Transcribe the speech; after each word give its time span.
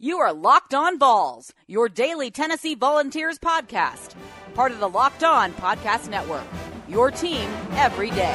You 0.00 0.18
are 0.18 0.32
Locked 0.32 0.74
On 0.74 0.98
Vols, 0.98 1.52
your 1.68 1.88
daily 1.88 2.28
Tennessee 2.28 2.74
Volunteers 2.74 3.38
podcast, 3.38 4.16
part 4.52 4.72
of 4.72 4.80
the 4.80 4.88
Locked 4.88 5.22
On 5.22 5.52
Podcast 5.52 6.10
Network. 6.10 6.42
Your 6.88 7.12
team 7.12 7.48
every 7.74 8.10
day. 8.10 8.34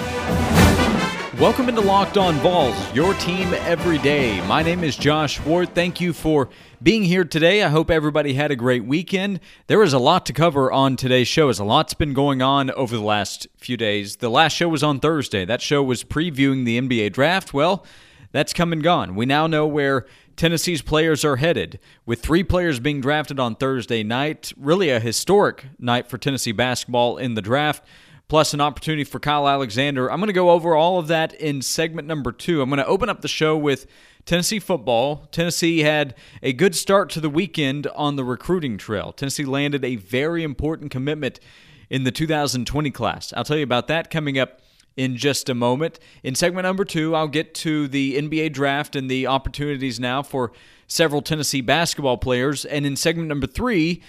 Welcome 1.37 1.67
into 1.67 1.81
Locked 1.81 2.17
On 2.17 2.35
Vols, 2.35 2.93
your 2.93 3.13
team 3.15 3.53
every 3.53 3.97
day. 3.97 4.39
My 4.47 4.63
name 4.63 4.85
is 4.85 4.95
Josh 4.95 5.37
Ward. 5.41 5.75
Thank 5.75 5.99
you 5.99 6.13
for 6.13 6.47
being 6.81 7.03
here 7.03 7.25
today. 7.25 7.61
I 7.61 7.67
hope 7.67 7.91
everybody 7.91 8.35
had 8.35 8.51
a 8.51 8.55
great 8.55 8.85
weekend. 8.85 9.41
There 9.67 9.83
is 9.83 9.91
a 9.91 9.99
lot 9.99 10.25
to 10.27 10.33
cover 10.33 10.71
on 10.71 10.95
today's 10.95 11.27
show, 11.27 11.49
as 11.49 11.59
a 11.59 11.65
lot's 11.65 11.93
been 11.93 12.13
going 12.13 12.41
on 12.41 12.71
over 12.71 12.95
the 12.95 13.03
last 13.03 13.47
few 13.57 13.75
days. 13.75 14.15
The 14.15 14.29
last 14.29 14.53
show 14.53 14.69
was 14.69 14.81
on 14.81 15.01
Thursday. 15.01 15.43
That 15.43 15.61
show 15.61 15.83
was 15.83 16.05
previewing 16.05 16.63
the 16.63 16.79
NBA 16.79 17.11
draft. 17.11 17.53
Well, 17.53 17.85
that's 18.31 18.53
come 18.53 18.71
and 18.71 18.81
gone. 18.81 19.15
We 19.15 19.25
now 19.25 19.45
know 19.47 19.67
where 19.67 20.05
Tennessee's 20.39 20.81
players 20.81 21.25
are 21.25 21.35
headed, 21.35 21.81
with 22.05 22.21
three 22.21 22.45
players 22.45 22.79
being 22.79 23.01
drafted 23.01 23.41
on 23.41 23.57
Thursday 23.57 24.03
night. 24.03 24.53
Really 24.55 24.89
a 24.89 24.97
historic 24.97 25.65
night 25.77 26.07
for 26.07 26.17
Tennessee 26.17 26.53
basketball 26.53 27.17
in 27.17 27.33
the 27.33 27.41
draft, 27.41 27.83
plus 28.29 28.53
an 28.53 28.61
opportunity 28.61 29.03
for 29.03 29.19
Kyle 29.19 29.49
Alexander. 29.49 30.09
I'm 30.09 30.19
going 30.19 30.27
to 30.27 30.33
go 30.33 30.51
over 30.51 30.75
all 30.75 30.97
of 30.97 31.09
that 31.09 31.33
in 31.33 31.61
segment 31.61 32.07
number 32.07 32.31
two. 32.31 32.61
I'm 32.61 32.69
going 32.69 32.77
to 32.77 32.85
open 32.85 33.09
up 33.09 33.19
the 33.19 33.27
show 33.27 33.57
with 33.57 33.85
Tennessee 34.23 34.59
football. 34.59 35.27
Tennessee 35.33 35.79
had 35.79 36.15
a 36.41 36.53
good 36.53 36.73
start 36.73 37.09
to 37.09 37.19
the 37.19 37.29
weekend 37.29 37.87
on 37.87 38.15
the 38.15 38.23
recruiting 38.23 38.77
trail. 38.77 39.11
Tennessee 39.11 39.43
landed 39.43 39.83
a 39.83 39.97
very 39.97 40.43
important 40.43 40.89
commitment 40.89 41.41
in 41.89 42.05
the 42.05 42.11
2020 42.13 42.91
class. 42.91 43.33
I'll 43.35 43.43
tell 43.43 43.57
you 43.57 43.63
about 43.63 43.87
that 43.87 44.09
coming 44.09 44.39
up 44.39 44.61
in 44.99 45.15
just 45.15 45.47
a 45.47 45.55
moment. 45.55 45.97
In 46.23 46.35
segment 46.35 46.65
number 46.65 46.83
two, 46.83 47.15
I'll 47.15 47.29
get 47.29 47.55
to 47.55 47.87
the 47.87 48.17
NBA 48.21 48.51
draft 48.51 48.97
and 48.97 49.09
the 49.09 49.27
opportunities 49.27 49.97
now 49.97 50.21
for 50.21 50.51
several 50.87 51.21
Tennessee 51.21 51.61
basketball 51.61 52.17
players. 52.17 52.65
And 52.65 52.85
in 52.85 52.97
segment 52.97 53.29
number 53.29 53.47
three, 53.47 54.03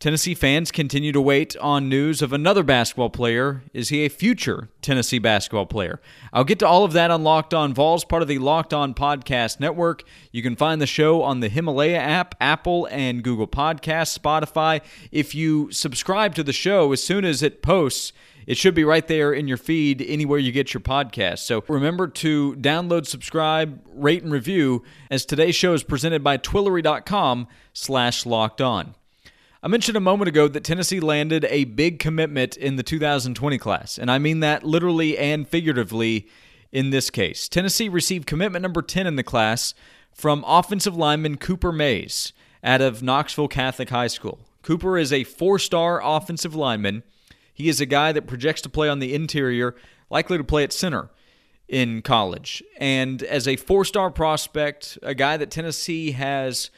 Tennessee 0.00 0.34
fans 0.34 0.70
continue 0.70 1.12
to 1.12 1.20
wait 1.20 1.56
on 1.56 1.88
news 1.88 2.20
of 2.20 2.34
another 2.34 2.62
basketball 2.62 3.08
player. 3.08 3.62
Is 3.72 3.88
he 3.88 4.04
a 4.04 4.10
future 4.10 4.68
Tennessee 4.82 5.18
basketball 5.18 5.64
player? 5.64 5.98
I'll 6.30 6.44
get 6.44 6.58
to 6.58 6.68
all 6.68 6.84
of 6.84 6.92
that 6.92 7.10
on 7.10 7.24
Locked 7.24 7.54
On 7.54 7.72
Vols, 7.72 8.04
part 8.04 8.20
of 8.20 8.28
the 8.28 8.36
Locked 8.36 8.74
On 8.74 8.92
Podcast 8.92 9.60
Network. 9.60 10.02
You 10.30 10.42
can 10.42 10.56
find 10.56 10.78
the 10.78 10.86
show 10.86 11.22
on 11.22 11.40
the 11.40 11.48
Himalaya 11.48 11.96
app, 11.96 12.34
Apple 12.38 12.86
and 12.90 13.22
Google 13.22 13.48
Podcasts, 13.48 14.18
Spotify. 14.18 14.82
If 15.10 15.34
you 15.34 15.72
subscribe 15.72 16.34
to 16.34 16.42
the 16.42 16.52
show, 16.52 16.92
as 16.92 17.02
soon 17.02 17.24
as 17.24 17.42
it 17.42 17.62
posts, 17.62 18.12
it 18.46 18.56
should 18.56 18.74
be 18.74 18.84
right 18.84 19.06
there 19.06 19.32
in 19.32 19.48
your 19.48 19.56
feed 19.56 20.02
anywhere 20.02 20.38
you 20.38 20.52
get 20.52 20.74
your 20.74 20.80
podcast. 20.80 21.38
So 21.40 21.64
remember 21.68 22.08
to 22.08 22.54
download, 22.56 23.06
subscribe, 23.06 23.80
rate, 23.86 24.22
and 24.22 24.32
review 24.32 24.82
as 25.10 25.24
today's 25.24 25.54
show 25.54 25.72
is 25.72 25.82
presented 25.82 26.22
by 26.22 26.38
Twillory.com 26.38 27.48
slash 27.72 28.26
locked 28.26 28.60
on. 28.60 28.94
I 29.62 29.68
mentioned 29.68 29.96
a 29.96 30.00
moment 30.00 30.28
ago 30.28 30.46
that 30.46 30.62
Tennessee 30.62 31.00
landed 31.00 31.46
a 31.48 31.64
big 31.64 31.98
commitment 31.98 32.56
in 32.56 32.76
the 32.76 32.82
2020 32.82 33.56
class, 33.56 33.96
and 33.96 34.10
I 34.10 34.18
mean 34.18 34.40
that 34.40 34.62
literally 34.62 35.16
and 35.16 35.48
figuratively 35.48 36.28
in 36.70 36.90
this 36.90 37.08
case. 37.08 37.48
Tennessee 37.48 37.88
received 37.88 38.26
commitment 38.26 38.62
number 38.62 38.82
10 38.82 39.06
in 39.06 39.16
the 39.16 39.22
class 39.22 39.72
from 40.12 40.44
offensive 40.46 40.96
lineman 40.96 41.38
Cooper 41.38 41.72
Mays 41.72 42.34
out 42.62 42.82
of 42.82 43.02
Knoxville 43.02 43.48
Catholic 43.48 43.88
High 43.88 44.08
School. 44.08 44.40
Cooper 44.62 44.98
is 44.98 45.12
a 45.12 45.24
four 45.24 45.58
star 45.58 46.00
offensive 46.02 46.54
lineman 46.54 47.02
he 47.54 47.68
is 47.68 47.80
a 47.80 47.86
guy 47.86 48.12
that 48.12 48.26
projects 48.26 48.60
to 48.62 48.68
play 48.68 48.88
on 48.88 48.98
the 48.98 49.14
interior, 49.14 49.74
likely 50.10 50.36
to 50.36 50.44
play 50.44 50.64
at 50.64 50.72
center 50.72 51.08
in 51.68 52.02
college. 52.02 52.62
And 52.78 53.22
as 53.22 53.48
a 53.48 53.56
four 53.56 53.84
star 53.84 54.10
prospect, 54.10 54.98
a 55.02 55.14
guy 55.14 55.36
that 55.36 55.50
Tennessee 55.50 56.10
has 56.12 56.70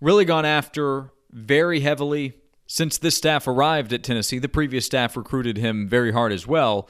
really 0.00 0.24
gone 0.24 0.44
after 0.44 1.10
very 1.30 1.80
heavily 1.80 2.34
since 2.66 2.98
this 2.98 3.16
staff 3.16 3.46
arrived 3.46 3.92
at 3.92 4.02
Tennessee. 4.02 4.38
The 4.38 4.48
previous 4.48 4.84
staff 4.84 5.16
recruited 5.16 5.56
him 5.56 5.88
very 5.88 6.12
hard 6.12 6.32
as 6.32 6.46
well. 6.46 6.88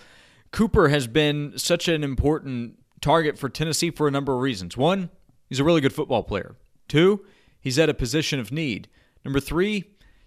Cooper 0.50 0.88
has 0.88 1.06
been 1.06 1.52
such 1.56 1.88
an 1.88 2.02
important 2.02 2.78
target 3.00 3.38
for 3.38 3.48
Tennessee 3.48 3.90
for 3.90 4.08
a 4.08 4.10
number 4.10 4.33
of 4.34 4.40
reasons. 4.40 4.77
One, 4.77 5.10
he's 5.48 5.60
a 5.60 5.64
really 5.64 5.80
good 5.80 5.92
football 5.92 6.22
player. 6.22 6.56
Two, 6.88 7.24
he's 7.60 7.78
at 7.78 7.88
a 7.88 7.94
position 7.94 8.40
of 8.40 8.52
need. 8.52 8.88
Number 9.24 9.40
three, 9.40 9.84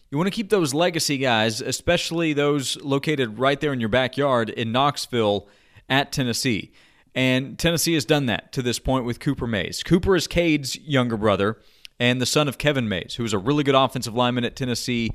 you 0.10 0.18
want 0.18 0.28
to 0.28 0.36
keep 0.36 0.50
those 0.50 0.74
legacy 0.74 1.18
guys, 1.18 1.60
especially 1.62 2.34
those 2.34 2.78
located 2.82 3.40
right 3.40 3.60
there 3.60 3.74
in 3.74 3.80
your 3.80 3.90
backyard 3.90 4.50
in 4.50 4.72
Knoxville 4.72 5.48
at 5.90 6.12
Tennessee. 6.12 6.72
And 7.14 7.58
Tennessee 7.58 7.96
has 7.96 8.06
done 8.06 8.28
that 8.28 8.52
to 8.54 8.62
this 8.62 8.80
point 8.80 9.04
with 9.04 9.20
Cooper 9.20 9.48
Mays. 9.48 9.84
Cooper 9.84 10.16
is 10.16 10.28
Cade's 10.28 10.78
younger 10.78 11.18
brother 11.18 11.58
and 12.00 12.22
the 12.22 12.26
son 12.26 12.48
of 12.48 12.58
Kevin 12.58 12.88
Mays, 12.88 13.16
who 13.16 13.24
was 13.24 13.34
a 13.34 13.38
really 13.38 13.64
good 13.64 13.76
offensive 13.76 14.14
lineman 14.14 14.46
at 14.46 14.56
Tennessee. 14.56 15.12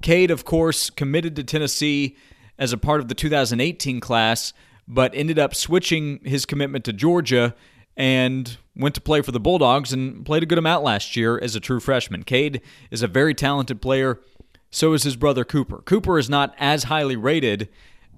Cade, 0.00 0.30
of 0.30 0.44
course, 0.44 0.88
committed 0.90 1.36
to 1.36 1.44
Tennessee 1.44 2.16
as 2.58 2.72
a 2.72 2.78
part 2.78 3.00
of 3.00 3.08
the 3.08 3.14
2018 3.14 4.00
class, 4.00 4.52
but 4.86 5.14
ended 5.14 5.38
up 5.38 5.54
switching 5.54 6.20
his 6.24 6.46
commitment 6.46 6.84
to 6.84 6.92
Georgia 6.92 7.54
and 7.96 8.56
went 8.74 8.94
to 8.94 9.00
play 9.00 9.20
for 9.20 9.32
the 9.32 9.40
Bulldogs 9.40 9.92
and 9.92 10.24
played 10.24 10.42
a 10.42 10.46
good 10.46 10.58
amount 10.58 10.84
last 10.84 11.16
year 11.16 11.38
as 11.38 11.54
a 11.54 11.60
true 11.60 11.80
freshman. 11.80 12.22
Cade 12.22 12.62
is 12.90 13.02
a 13.02 13.08
very 13.08 13.34
talented 13.34 13.82
player. 13.82 14.20
So 14.70 14.92
is 14.92 15.02
his 15.02 15.16
brother 15.16 15.44
Cooper. 15.44 15.82
Cooper 15.82 16.18
is 16.18 16.30
not 16.30 16.54
as 16.58 16.84
highly 16.84 17.16
rated 17.16 17.68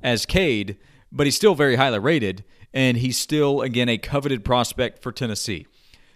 as 0.03 0.27
Cade, 0.27 0.77
but 1.11 1.27
he's 1.27 1.37
still 1.37 1.55
very 1.55 1.77
highly 1.77 1.99
rated, 1.99 2.45
and 2.75 2.99
he's 2.99 3.19
still, 3.19 3.63
again, 3.63 3.89
a 3.89 3.99
coveted 3.99 4.45
prospect 4.45 5.03
for 5.03 5.13
Tennessee. 5.13 5.67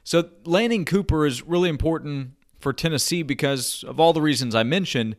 So 0.04 0.28
landing 0.44 0.84
Cooper 0.84 1.26
is 1.26 1.42
really 1.42 1.68
important 1.68 2.32
for 2.60 2.72
Tennessee 2.72 3.22
because 3.22 3.82
of 3.84 3.98
all 3.98 4.12
the 4.12 4.22
reasons 4.22 4.54
I 4.54 4.62
mentioned, 4.62 5.16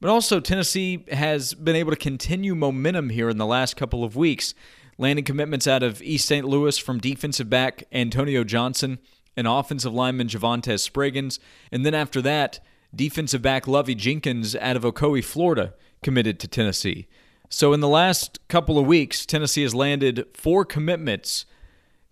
but 0.00 0.10
also 0.10 0.40
Tennessee 0.40 1.04
has 1.10 1.54
been 1.54 1.76
able 1.76 1.90
to 1.90 1.96
continue 1.96 2.54
momentum 2.54 3.10
here 3.10 3.28
in 3.28 3.38
the 3.38 3.46
last 3.46 3.76
couple 3.76 4.04
of 4.04 4.16
weeks, 4.16 4.54
landing 4.98 5.24
commitments 5.24 5.66
out 5.66 5.82
of 5.82 6.02
East 6.02 6.26
St. 6.26 6.46
Louis 6.46 6.78
from 6.78 6.98
defensive 6.98 7.48
back 7.48 7.84
Antonio 7.92 8.44
Johnson 8.44 8.98
and 9.36 9.46
offensive 9.46 9.92
lineman 9.92 10.28
Javontez 10.28 10.88
Spraggins, 10.88 11.38
and 11.72 11.84
then 11.84 11.94
after 11.94 12.22
that, 12.22 12.60
defensive 12.94 13.42
back 13.42 13.66
Lovey 13.66 13.94
Jenkins 13.94 14.54
out 14.56 14.76
of 14.76 14.82
Ocoee, 14.82 15.24
Florida, 15.24 15.74
committed 16.02 16.38
to 16.40 16.48
Tennessee. 16.48 17.08
So 17.48 17.72
in 17.72 17.80
the 17.80 17.88
last 17.88 18.38
couple 18.48 18.78
of 18.78 18.86
weeks, 18.86 19.26
Tennessee 19.26 19.62
has 19.62 19.74
landed 19.74 20.26
four 20.34 20.64
commitments 20.64 21.46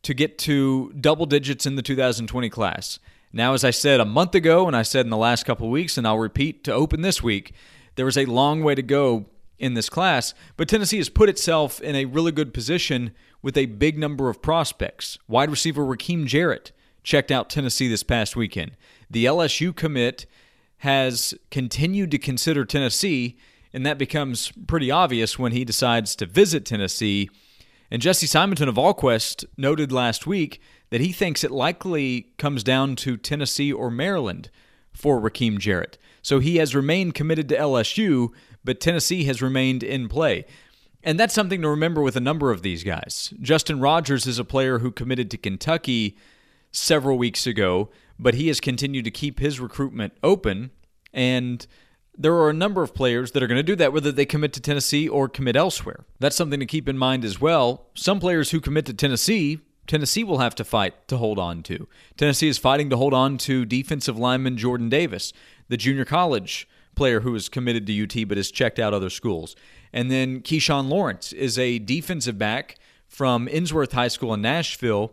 to 0.03 0.14
get 0.14 0.38
to 0.38 0.93
double 1.00 1.26
digits 1.26 1.66
in 1.66 1.76
the 1.76 1.82
2020 1.82 2.49
class. 2.49 2.99
Now, 3.32 3.54
as 3.54 3.65
I 3.65 3.70
said 3.70 4.00
a 4.00 4.04
month 4.04 4.34
ago, 4.34 4.66
and 4.66 4.76
I 4.76 4.82
said 4.82 5.06
in 5.06 5.10
the 5.10 5.16
last 5.16 5.44
couple 5.44 5.70
weeks, 5.70 5.97
and 5.97 6.06
I'll 6.06 6.19
repeat 6.19 6.65
to 6.65 6.72
open 6.72 7.00
this 7.00 7.22
week, 7.22 7.53
there 7.94 8.09
is 8.09 8.19
a 8.19 8.26
long 8.26 8.62
way 8.62 8.75
to 8.75 8.82
go 8.82 9.26
in 9.59 9.75
this 9.75 9.88
class, 9.88 10.34
but 10.56 10.69
Tennessee 10.69 10.98
has 10.98 11.09
put 11.09 11.28
itself 11.28 11.81
in 11.81 11.94
a 11.94 12.04
really 12.04 12.32
good 12.32 12.53
position 12.53 13.12
with 13.41 13.56
a 13.56 13.66
big 13.66 13.98
number 13.98 14.28
of 14.28 14.43
prospects. 14.43 15.19
Wide 15.28 15.50
receiver 15.50 15.82
Rakim 15.84 16.26
Jarrett 16.26 16.72
checked 17.03 17.31
out 17.31 17.48
Tennessee 17.48 17.88
this 17.88 18.03
past 18.03 18.37
weekend. 18.37 18.72
The 19.10 19.25
LSU 19.25 19.75
commit 19.75 20.26
has 20.78 21.32
continued 21.50 22.10
to 22.10 22.19
consider 22.19 22.64
Tennessee, 22.64 23.38
and 23.72 23.87
that 23.87 23.99
becomes 23.99 24.53
pretty 24.66 24.91
obvious 24.91 25.38
when 25.38 25.53
he 25.53 25.64
decides 25.64 26.16
to 26.16 26.26
visit 26.26 26.64
Tennessee. 26.64 27.31
And 27.91 28.03
Jesse 28.03 28.26
Simonton 28.26 28.69
of 28.69 28.75
VolQuest 28.75 29.44
noted 29.56 29.93
last 29.93 30.26
week 30.26 30.60
that 30.93 31.01
he 31.01 31.11
thinks 31.11 31.43
it 31.43 31.51
likely 31.51 32.27
comes 32.37 32.63
down 32.63 32.95
to 32.97 33.17
Tennessee 33.17 33.73
or 33.73 33.91
Maryland 33.91 34.51
for 34.93 35.19
Rakim 35.19 35.57
Jarrett. 35.57 35.97
So 36.21 36.39
he 36.39 36.57
has 36.57 36.75
remained 36.75 37.15
committed 37.15 37.49
to 37.49 37.57
LSU, 37.57 38.29
but 38.63 38.79
Tennessee 38.79 39.25
has 39.25 39.41
remained 39.41 39.83
in 39.83 40.07
play. 40.07 40.45
And 41.03 41.19
that's 41.19 41.33
something 41.33 41.63
to 41.63 41.69
remember 41.71 42.03
with 42.03 42.15
a 42.15 42.21
number 42.21 42.51
of 42.51 42.61
these 42.61 42.85
guys. 42.85 43.33
Justin 43.41 43.81
Rogers 43.81 44.27
is 44.27 44.39
a 44.39 44.45
player 44.45 44.81
who 44.81 44.91
committed 44.91 45.31
to 45.31 45.39
Kentucky 45.39 46.15
several 46.73 47.17
weeks 47.17 47.47
ago, 47.47 47.89
but 48.19 48.35
he 48.35 48.49
has 48.49 48.61
continued 48.61 49.07
to 49.07 49.11
keep 49.11 49.41
his 49.41 49.59
recruitment 49.59 50.12
open. 50.23 50.73
And 51.15 51.67
there 52.19 52.35
are 52.35 52.50
a 52.50 52.55
number 52.55 52.83
of 52.83 52.95
players 52.95 53.31
that 53.31 53.43
are 53.43 53.47
going 53.47 53.56
to 53.56 53.62
do 53.62 53.77
that, 53.77 53.95
whether 53.95 54.12
they 54.12 54.27
commit 54.27 54.53
to 54.53 54.61
Tennessee 54.61 55.09
or 55.09 55.27
commit 55.27 55.56
elsewhere. 55.56 56.05
That's 56.19 56.37
something 56.37 56.61
to 56.61 56.67
keep 56.67 56.87
in 56.87 56.99
mind 56.99 57.25
as 57.25 57.41
well. 57.41 57.87
Some 57.95 58.21
players 58.21 58.50
who 58.50 58.61
commit 58.61 58.85
to 58.85 58.93
Tennessee, 58.93 59.61
Tennessee 59.87 60.25
will 60.25 60.38
have 60.38 60.55
to 60.55 60.64
fight 60.64 61.08
to 61.08 61.17
hold 61.17 61.38
on 61.38 61.62
to. 61.64 61.88
Tennessee 62.17 62.49
is 62.49 62.58
fighting 62.58 62.88
to 62.90 62.96
hold 62.96 63.12
on 63.12 63.37
to 63.38 63.64
defensive 63.64 64.19
lineman 64.19 64.56
Jordan 64.56 64.88
Davis, 64.88 65.32
the 65.69 65.76
junior 65.76 66.05
college 66.05 66.69
player 66.94 67.20
who 67.20 67.34
is 67.34 67.49
committed 67.49 67.87
to 67.87 68.02
UT 68.02 68.29
but 68.29 68.37
has 68.37 68.50
checked 68.50 68.79
out 68.79 68.94
other 68.94 69.11
schools. 69.11 69.56
And 69.93 70.11
then 70.11 70.40
Keyshawn 70.40 70.88
Lawrence 70.88 71.32
is 71.32 71.58
a 71.58 71.79
defensive 71.79 72.38
back 72.38 72.76
from 73.08 73.46
Ensworth 73.49 73.93
High 73.93 74.08
School 74.08 74.32
in 74.34 74.43
Nashville. 74.43 75.12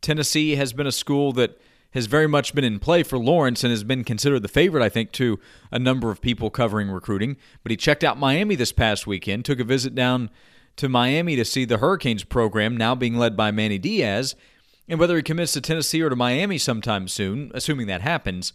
Tennessee 0.00 0.56
has 0.56 0.72
been 0.72 0.86
a 0.86 0.92
school 0.92 1.32
that 1.32 1.60
has 1.92 2.06
very 2.06 2.28
much 2.28 2.54
been 2.54 2.64
in 2.64 2.78
play 2.78 3.02
for 3.02 3.18
Lawrence 3.18 3.64
and 3.64 3.70
has 3.72 3.82
been 3.82 4.04
considered 4.04 4.42
the 4.42 4.48
favorite, 4.48 4.84
I 4.84 4.88
think, 4.88 5.10
to 5.12 5.40
a 5.72 5.78
number 5.78 6.10
of 6.10 6.20
people 6.20 6.48
covering 6.48 6.88
recruiting. 6.88 7.36
But 7.62 7.70
he 7.70 7.76
checked 7.76 8.04
out 8.04 8.18
Miami 8.18 8.54
this 8.54 8.72
past 8.72 9.06
weekend, 9.06 9.44
took 9.44 9.58
a 9.58 9.64
visit 9.64 9.94
down 9.94 10.30
to 10.80 10.88
Miami 10.88 11.36
to 11.36 11.44
see 11.44 11.64
the 11.64 11.78
Hurricanes 11.78 12.24
program, 12.24 12.76
now 12.76 12.94
being 12.94 13.16
led 13.16 13.36
by 13.36 13.50
Manny 13.50 13.78
Diaz. 13.78 14.34
And 14.88 14.98
whether 14.98 15.16
he 15.16 15.22
commits 15.22 15.52
to 15.52 15.60
Tennessee 15.60 16.02
or 16.02 16.08
to 16.08 16.16
Miami 16.16 16.58
sometime 16.58 17.06
soon, 17.06 17.52
assuming 17.54 17.86
that 17.86 18.00
happens, 18.00 18.52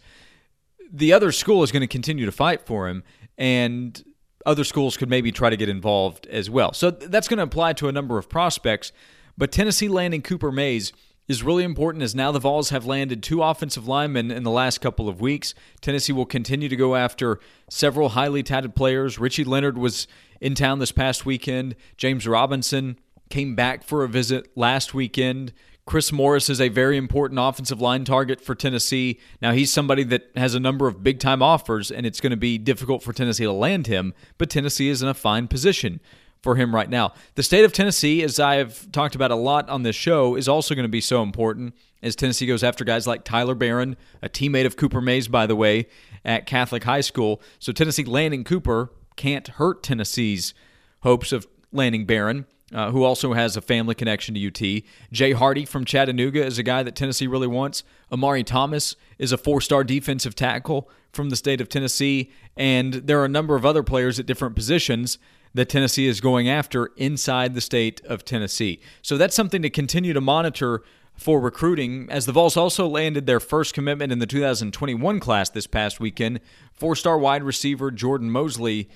the 0.92 1.12
other 1.12 1.32
school 1.32 1.62
is 1.62 1.72
going 1.72 1.80
to 1.80 1.86
continue 1.86 2.26
to 2.26 2.32
fight 2.32 2.66
for 2.66 2.88
him, 2.88 3.04
and 3.38 4.04
other 4.44 4.64
schools 4.64 4.96
could 4.96 5.08
maybe 5.08 5.32
try 5.32 5.50
to 5.50 5.56
get 5.56 5.68
involved 5.68 6.26
as 6.26 6.50
well. 6.50 6.72
So 6.72 6.90
that's 6.90 7.28
going 7.28 7.38
to 7.38 7.44
apply 7.44 7.72
to 7.74 7.88
a 7.88 7.92
number 7.92 8.18
of 8.18 8.28
prospects. 8.28 8.92
But 9.38 9.52
Tennessee 9.52 9.88
landing 9.88 10.22
Cooper 10.22 10.52
Mays 10.52 10.92
is 11.28 11.42
really 11.42 11.64
important 11.64 12.02
as 12.02 12.14
now 12.14 12.30
the 12.30 12.38
Vols 12.38 12.70
have 12.70 12.86
landed 12.86 13.22
two 13.22 13.42
offensive 13.42 13.88
linemen 13.88 14.30
in 14.30 14.42
the 14.42 14.50
last 14.50 14.80
couple 14.80 15.08
of 15.08 15.20
weeks. 15.20 15.54
Tennessee 15.80 16.12
will 16.12 16.26
continue 16.26 16.68
to 16.68 16.76
go 16.76 16.94
after 16.94 17.40
several 17.68 18.10
highly 18.10 18.42
touted 18.42 18.74
players. 18.74 19.18
Richie 19.18 19.44
Leonard 19.44 19.76
was 19.76 20.06
in 20.40 20.54
town 20.54 20.78
this 20.78 20.92
past 20.92 21.26
weekend. 21.26 21.74
James 21.96 22.26
Robinson 22.26 22.98
came 23.28 23.54
back 23.54 23.82
for 23.82 24.04
a 24.04 24.08
visit 24.08 24.48
last 24.56 24.94
weekend. 24.94 25.52
Chris 25.84 26.10
Morris 26.10 26.50
is 26.50 26.60
a 26.60 26.68
very 26.68 26.96
important 26.96 27.38
offensive 27.40 27.80
line 27.80 28.04
target 28.04 28.40
for 28.40 28.56
Tennessee. 28.56 29.20
Now, 29.40 29.52
he's 29.52 29.72
somebody 29.72 30.02
that 30.04 30.30
has 30.34 30.54
a 30.56 30.60
number 30.60 30.88
of 30.88 31.04
big 31.04 31.20
time 31.20 31.42
offers, 31.42 31.92
and 31.92 32.04
it's 32.04 32.20
going 32.20 32.32
to 32.32 32.36
be 32.36 32.58
difficult 32.58 33.04
for 33.04 33.12
Tennessee 33.12 33.44
to 33.44 33.52
land 33.52 33.86
him, 33.86 34.12
but 34.36 34.50
Tennessee 34.50 34.88
is 34.88 35.00
in 35.00 35.08
a 35.08 35.14
fine 35.14 35.46
position 35.46 36.00
for 36.42 36.56
him 36.56 36.74
right 36.74 36.88
now. 36.88 37.12
The 37.34 37.42
state 37.42 37.64
of 37.64 37.72
Tennessee, 37.72 38.22
as 38.22 38.38
I've 38.38 38.90
talked 38.92 39.14
about 39.14 39.30
a 39.30 39.36
lot 39.36 39.68
on 39.68 39.82
this 39.82 39.96
show, 39.96 40.36
is 40.36 40.48
also 40.48 40.74
going 40.74 40.84
to 40.84 40.88
be 40.88 41.00
so 41.00 41.22
important 41.22 41.74
as 42.02 42.14
Tennessee 42.14 42.46
goes 42.46 42.62
after 42.62 42.84
guys 42.84 43.06
like 43.06 43.24
Tyler 43.24 43.54
Baron, 43.54 43.96
a 44.22 44.28
teammate 44.28 44.66
of 44.66 44.76
Cooper 44.76 45.00
Mays, 45.00 45.28
by 45.28 45.46
the 45.46 45.56
way, 45.56 45.86
at 46.24 46.46
Catholic 46.46 46.84
High 46.84 47.00
School. 47.00 47.40
So 47.58 47.72
Tennessee 47.72 48.04
landing 48.04 48.44
Cooper 48.44 48.92
can't 49.16 49.48
hurt 49.48 49.82
Tennessee's 49.82 50.54
hopes 51.00 51.32
of 51.32 51.46
landing 51.72 52.06
Barron 52.06 52.46
uh, 52.74 52.90
who 52.90 53.04
also 53.04 53.32
has 53.32 53.56
a 53.56 53.60
family 53.60 53.94
connection 53.94 54.34
to 54.34 54.46
UT. 54.46 54.82
Jay 55.12 55.32
Hardy 55.32 55.64
from 55.64 55.84
Chattanooga 55.84 56.44
is 56.44 56.58
a 56.58 56.62
guy 56.62 56.82
that 56.82 56.96
Tennessee 56.96 57.26
really 57.26 57.46
wants. 57.46 57.84
Omari 58.10 58.42
Thomas 58.42 58.96
is 59.18 59.32
a 59.32 59.38
four 59.38 59.60
star 59.60 59.84
defensive 59.84 60.34
tackle 60.34 60.90
from 61.12 61.30
the 61.30 61.36
state 61.36 61.60
of 61.60 61.68
Tennessee. 61.68 62.30
And 62.56 62.94
there 62.94 63.20
are 63.20 63.24
a 63.24 63.28
number 63.28 63.54
of 63.56 63.64
other 63.64 63.82
players 63.82 64.18
at 64.18 64.26
different 64.26 64.56
positions 64.56 65.18
that 65.56 65.68
Tennessee 65.68 66.06
is 66.06 66.20
going 66.20 66.48
after 66.48 66.86
inside 66.96 67.54
the 67.54 67.60
state 67.60 68.00
of 68.04 68.24
Tennessee. 68.24 68.80
So 69.02 69.16
that's 69.16 69.34
something 69.34 69.62
to 69.62 69.70
continue 69.70 70.12
to 70.12 70.20
monitor 70.20 70.82
for 71.14 71.40
recruiting, 71.40 72.08
as 72.10 72.26
the 72.26 72.32
Vols 72.32 72.56
also 72.56 72.86
landed 72.86 73.26
their 73.26 73.40
first 73.40 73.72
commitment 73.72 74.12
in 74.12 74.18
the 74.18 74.26
2021 74.26 75.18
class 75.18 75.48
this 75.48 75.66
past 75.66 75.98
weekend. 75.98 76.40
Four 76.74 76.94
star 76.94 77.18
wide 77.18 77.42
receiver 77.42 77.90
Jordan 77.90 78.30
Mosley 78.30 78.88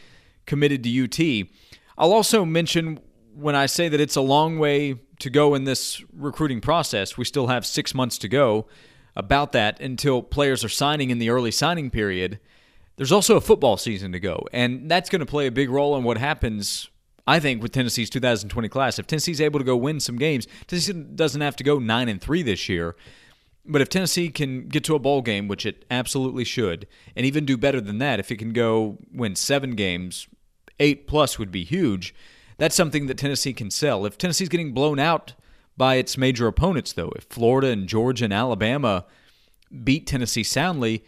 committed 0.46 0.84
to 0.84 1.04
UT. 1.04 1.48
I'll 1.96 2.12
also 2.12 2.44
mention 2.44 3.00
when 3.34 3.54
I 3.54 3.66
say 3.66 3.88
that 3.88 4.00
it's 4.00 4.16
a 4.16 4.20
long 4.20 4.58
way 4.58 4.96
to 5.20 5.30
go 5.30 5.54
in 5.54 5.64
this 5.64 6.02
recruiting 6.12 6.60
process, 6.60 7.16
we 7.16 7.24
still 7.24 7.46
have 7.46 7.64
six 7.64 7.94
months 7.94 8.18
to 8.18 8.28
go 8.28 8.66
about 9.16 9.52
that 9.52 9.80
until 9.80 10.22
players 10.22 10.64
are 10.64 10.68
signing 10.68 11.10
in 11.10 11.18
the 11.18 11.30
early 11.30 11.50
signing 11.50 11.90
period. 11.90 12.38
There's 13.00 13.12
also 13.12 13.38
a 13.38 13.40
football 13.40 13.78
season 13.78 14.12
to 14.12 14.20
go, 14.20 14.46
and 14.52 14.90
that's 14.90 15.08
going 15.08 15.20
to 15.20 15.26
play 15.26 15.46
a 15.46 15.50
big 15.50 15.70
role 15.70 15.96
in 15.96 16.04
what 16.04 16.18
happens. 16.18 16.90
I 17.26 17.40
think 17.40 17.62
with 17.62 17.72
Tennessee's 17.72 18.10
2020 18.10 18.68
class, 18.68 18.98
if 18.98 19.06
Tennessee's 19.06 19.40
able 19.40 19.58
to 19.58 19.64
go 19.64 19.74
win 19.74 20.00
some 20.00 20.18
games, 20.18 20.46
Tennessee 20.66 20.92
doesn't 20.92 21.40
have 21.40 21.56
to 21.56 21.64
go 21.64 21.78
nine 21.78 22.10
and 22.10 22.20
three 22.20 22.42
this 22.42 22.68
year. 22.68 22.96
But 23.64 23.80
if 23.80 23.88
Tennessee 23.88 24.28
can 24.28 24.68
get 24.68 24.84
to 24.84 24.94
a 24.94 24.98
bowl 24.98 25.22
game, 25.22 25.48
which 25.48 25.64
it 25.64 25.86
absolutely 25.90 26.44
should, 26.44 26.86
and 27.16 27.24
even 27.24 27.46
do 27.46 27.56
better 27.56 27.80
than 27.80 27.96
that, 28.00 28.20
if 28.20 28.30
it 28.30 28.36
can 28.36 28.52
go 28.52 28.98
win 29.10 29.34
seven 29.34 29.76
games, 29.76 30.28
eight 30.78 31.06
plus 31.06 31.38
would 31.38 31.50
be 31.50 31.64
huge 31.64 32.14
that's 32.60 32.76
something 32.76 33.06
that 33.06 33.16
Tennessee 33.16 33.54
can 33.54 33.70
sell. 33.70 34.04
If 34.04 34.18
Tennessee's 34.18 34.50
getting 34.50 34.74
blown 34.74 34.98
out 34.98 35.32
by 35.78 35.94
its 35.94 36.18
major 36.18 36.46
opponents, 36.46 36.92
though, 36.92 37.10
if 37.16 37.24
Florida 37.24 37.68
and 37.68 37.88
Georgia 37.88 38.26
and 38.26 38.34
Alabama 38.34 39.06
beat 39.82 40.06
Tennessee 40.06 40.42
soundly, 40.42 41.02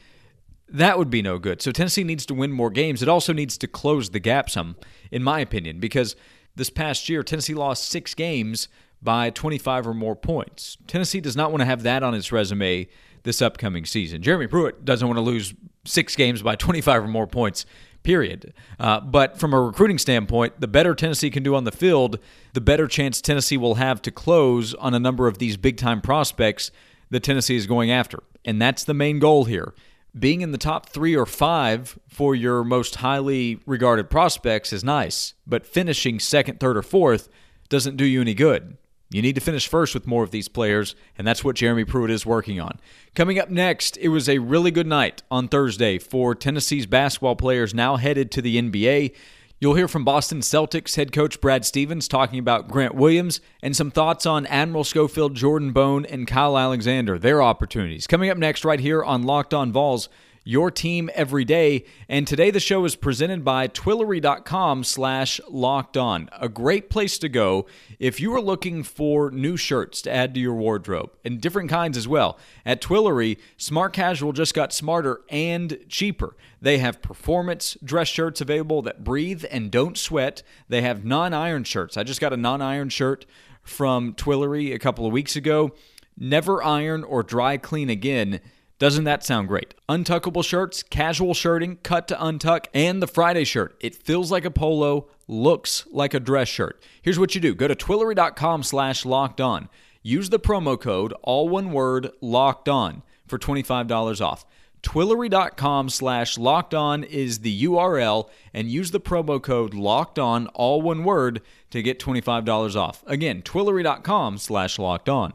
that 0.73 0.99
would 0.99 1.11
be 1.11 1.23
no 1.23 1.39
good. 1.39 1.63
So 1.63 1.71
Tennessee 1.71 2.05
needs 2.05 2.27
to 2.27 2.35
win 2.35 2.53
more 2.53 2.71
games. 2.71 3.03
It 3.03 3.09
also 3.09 3.33
needs 3.33 3.57
to 3.59 3.67
close 3.67 4.11
the 4.11 4.21
gap 4.21 4.51
some, 4.51 4.77
in 5.11 5.23
my 5.23 5.41
opinion, 5.41 5.81
because 5.81 6.17
this 6.57 6.71
past 6.71 7.09
year, 7.09 7.23
Tennessee 7.23 7.55
lost 7.55 7.89
six 7.89 8.15
games 8.15 8.69
by 9.03 9.31
25 9.31 9.87
or 9.87 9.95
more 9.95 10.17
points. 10.17 10.77
Tennessee 10.87 11.21
does 11.21 11.37
not 11.37 11.51
want 11.51 11.61
to 11.61 11.67
have 11.67 11.83
that 11.83 12.03
on 12.03 12.15
its 12.15 12.33
resume 12.33 12.89
this 13.25 13.43
upcoming 13.43 13.85
season. 13.85 14.23
Jeremy 14.23 14.47
Pruitt 14.47 14.85
doesn't 14.85 15.07
want 15.07 15.17
to 15.17 15.23
lose 15.23 15.55
six 15.85 16.17
games 16.17 16.43
by 16.43 16.57
25 16.57 17.05
or 17.05 17.09
more 17.09 17.27
points 17.27 17.67
period. 18.03 18.53
Uh, 18.79 19.01
but 19.01 19.39
from 19.39 19.55
a 19.55 19.61
recruiting 19.61 19.99
standpoint, 19.99 20.61
the 20.61 20.69
better 20.69 20.95
Tennessee 20.95 21.31
can 21.31 21.43
do 21.43 21.55
on 21.55 21.65
the 21.65 21.73
field, 21.73 22.19
the 22.53 22.61
better 22.61 22.87
chance 22.87 23.21
Tennessee 23.21 23.57
will 23.57 23.77
have 23.77 24.03
to 24.03 24.11
close 24.11 24.75
on 24.75 24.95
a 24.95 24.99
number 24.99 25.27
of 25.27 25.39
these 25.39 25.57
big 25.57 25.77
time 25.77 26.01
prospects 26.01 26.71
that 27.11 27.23
Tennessee 27.23 27.57
is 27.57 27.67
going 27.67 27.91
after. 27.91 28.23
And 28.45 28.61
that's 28.61 28.85
the 28.85 28.95
main 28.95 29.19
goal 29.19 29.45
here. 29.45 29.73
Being 30.19 30.43
in 30.43 30.53
the 30.53 30.59
top 30.59 30.91
three 30.91 31.17
or 31.17 31.25
five 31.25 31.99
for 32.07 32.35
your 32.35 32.65
most 32.65 32.97
highly 32.97 33.61
regarded 33.65 34.11
prospects 34.11 34.73
is 34.73 34.85
nice, 34.85 35.33
but 35.47 35.67
finishing 35.67 36.21
second, 36.21 36.61
third, 36.61 36.77
or 36.77 36.83
fourth 36.83 37.31
doesn't 37.71 37.97
do 37.97 38.05
you 38.05 38.21
any 38.21 38.35
good. 38.35 38.77
You 39.13 39.23
need 39.23 39.35
to 39.35 39.41
finish 39.41 39.69
first 39.69 39.95
with 39.95 40.07
more 40.07 40.23
of 40.23 40.31
these 40.31 40.49
players, 40.49 40.95
and 41.17 41.27
that's 41.27 41.45
what 41.45 41.57
Jeremy 41.57 41.85
Pruitt 41.85 42.11
is 42.11 42.25
working 42.27 42.61
on. 42.61 42.79
Coming 43.15 43.39
up 43.39 43.51
next, 43.51 43.97
it 43.99 44.09
was 44.09 44.29
a 44.29 44.39
really 44.39 44.71
good 44.71 44.87
night 44.87 45.23
on 45.31 45.49
Thursday 45.49 45.99
for 45.99 46.35
Tennessee's 46.35 46.87
basketball 46.87 47.37
players 47.37 47.75
now 47.75 47.97
headed 47.97 48.31
to 48.33 48.43
the 48.43 48.57
NBA. 48.57 49.15
You'll 49.63 49.75
hear 49.75 49.87
from 49.87 50.05
Boston 50.05 50.41
Celtics 50.41 50.97
head 50.97 51.13
coach 51.13 51.41
Brad 51.41 51.65
Stevens 51.65 52.09
talking 52.09 52.41
about 52.41 52.67
Grant 52.67 52.97
Williams 52.97 53.41
and 53.63 53.77
some 53.77 53.93
thoughts 53.93 54.27
on 54.27 54.45
Admiral 54.47 54.83
Schofield, 54.83 55.37
Jordan 55.37 55.71
Bone, 55.71 56.05
and 56.05 56.27
Kyle 56.27 56.59
Alexander, 56.59 57.17
their 57.17 57.41
opportunities. 57.41 58.09
Coming 58.09 58.29
up 58.29 58.39
next, 58.39 58.65
right 58.65 58.81
here 58.81 59.05
on 59.05 59.23
Locked 59.23 59.55
On 59.55 59.71
Vols 59.71 60.09
your 60.45 60.71
team 60.71 61.11
every 61.15 61.45
day. 61.45 61.85
And 62.09 62.27
today 62.27 62.51
the 62.51 62.61
show 62.61 62.85
is 62.85 62.97
presented 62.97 63.45
by 63.45 63.69
Twillory.com 63.69 64.85
slash 64.85 65.41
locked 65.49 65.97
on. 65.97 66.29
A 66.33 66.49
great 66.49 66.91
place 66.91 67.19
to 67.19 67.29
go 67.29 67.67
if 67.99 68.21
you 68.21 68.35
are 68.35 68.41
looking 68.41 68.83
for 68.83 69.31
new 69.31 69.57
shirts 69.57 70.03
to 70.03 70.13
add 70.13 70.35
to 70.35 70.41
your 70.41 70.55
wardrobe 70.55 71.11
and 71.25 71.41
different 71.41 71.71
kinds 71.71 71.97
as 71.97 72.09
well. 72.09 72.39
At 72.67 72.81
Twillory, 72.81 73.39
smart 73.57 73.93
casual 73.93 74.33
just 74.33 74.55
got 74.55 74.73
smarter 74.73 75.23
and 75.29 75.79
cheaper. 75.89 76.37
They 76.61 76.79
have 76.79 77.03
performance 77.03 77.77
dress 77.83 78.09
shirts 78.09 78.41
available 78.41 78.83
that 78.83 79.05
breathe 79.05 79.45
and 79.51 79.71
don't 79.71 79.99
sweat. 79.99 80.43
They 80.69 80.83
have 80.83 81.05
non-iron 81.05 81.65
shirts. 81.65 81.97
I 81.97 82.03
just 82.03 82.21
got 82.21 82.33
a 82.33 82.37
non-iron 82.37 82.89
shirt 82.89 83.27
from 83.63 84.15
Twillory 84.15 84.75
a 84.75 84.79
couple 84.79 85.07
of 85.07 85.13
weeks 85.13 85.37
ago. 85.37 85.73
Never 86.17 86.63
iron 86.63 87.05
or 87.05 87.23
dry 87.23 87.57
clean 87.57 87.89
again 87.89 88.41
doesn't 88.83 89.05
that 89.05 89.23
sound 89.23 89.47
great? 89.47 89.77
Untuckable 89.89 90.45
shirts, 90.45 90.83
casual 90.83 91.35
shirting, 91.35 91.77
cut 91.85 92.09
to 92.09 92.17
untuck, 92.17 92.67
and 92.75 93.01
the 93.01 93.07
Friday 93.07 93.45
shirt. 93.45 93.77
It 93.79 93.95
feels 93.95 94.33
like 94.33 94.45
a 94.45 94.51
polo, 94.51 95.07
looks 95.29 95.87
like 95.93 96.15
a 96.15 96.19
dress 96.19 96.49
shirt. 96.49 96.83
Here's 97.01 97.17
what 97.17 97.37
you 97.37 97.41
do. 97.41 97.55
Go 97.55 97.69
to 97.69 97.77
twillory.com 97.77 98.65
slash 98.65 99.05
locked 99.05 99.41
on. 99.41 99.69
Use 100.03 100.31
the 100.31 100.41
promo 100.41 100.81
code, 100.81 101.13
all 101.23 101.49
one 101.49 101.71
word, 101.71 102.11
locked 102.21 102.69
on, 102.69 103.05
for 103.29 103.39
$25 103.39 104.21
off. 104.21 104.45
Twillory.com 104.83 105.89
slash 105.89 106.37
locked 106.37 106.75
on 106.75 107.05
is 107.05 107.39
the 107.39 107.63
URL 107.63 108.29
and 108.53 108.69
use 108.69 108.91
the 108.91 108.99
promo 108.99 109.41
code 109.41 109.75
locked 109.75 110.19
on, 110.19 110.49
all 110.49 110.83
one 110.83 111.05
word, 111.05 111.41
to 111.71 111.83
get 111.83 112.01
$25 112.01 112.75
off. 112.75 113.05
Again, 113.07 113.43
twillory.com 113.43 114.39
slash 114.39 114.81
locked 114.81 115.09
on. 115.09 115.35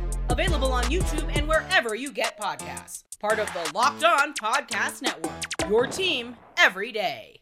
Available 0.31 0.71
on 0.71 0.85
YouTube 0.85 1.29
and 1.35 1.45
wherever 1.45 1.93
you 1.93 2.09
get 2.09 2.39
podcasts. 2.39 3.03
Part 3.19 3.37
of 3.37 3.47
the 3.47 3.69
Locked 3.75 4.05
On 4.05 4.33
Podcast 4.33 5.01
Network. 5.01 5.33
Your 5.69 5.87
team 5.87 6.37
every 6.57 6.93
day. 6.93 7.41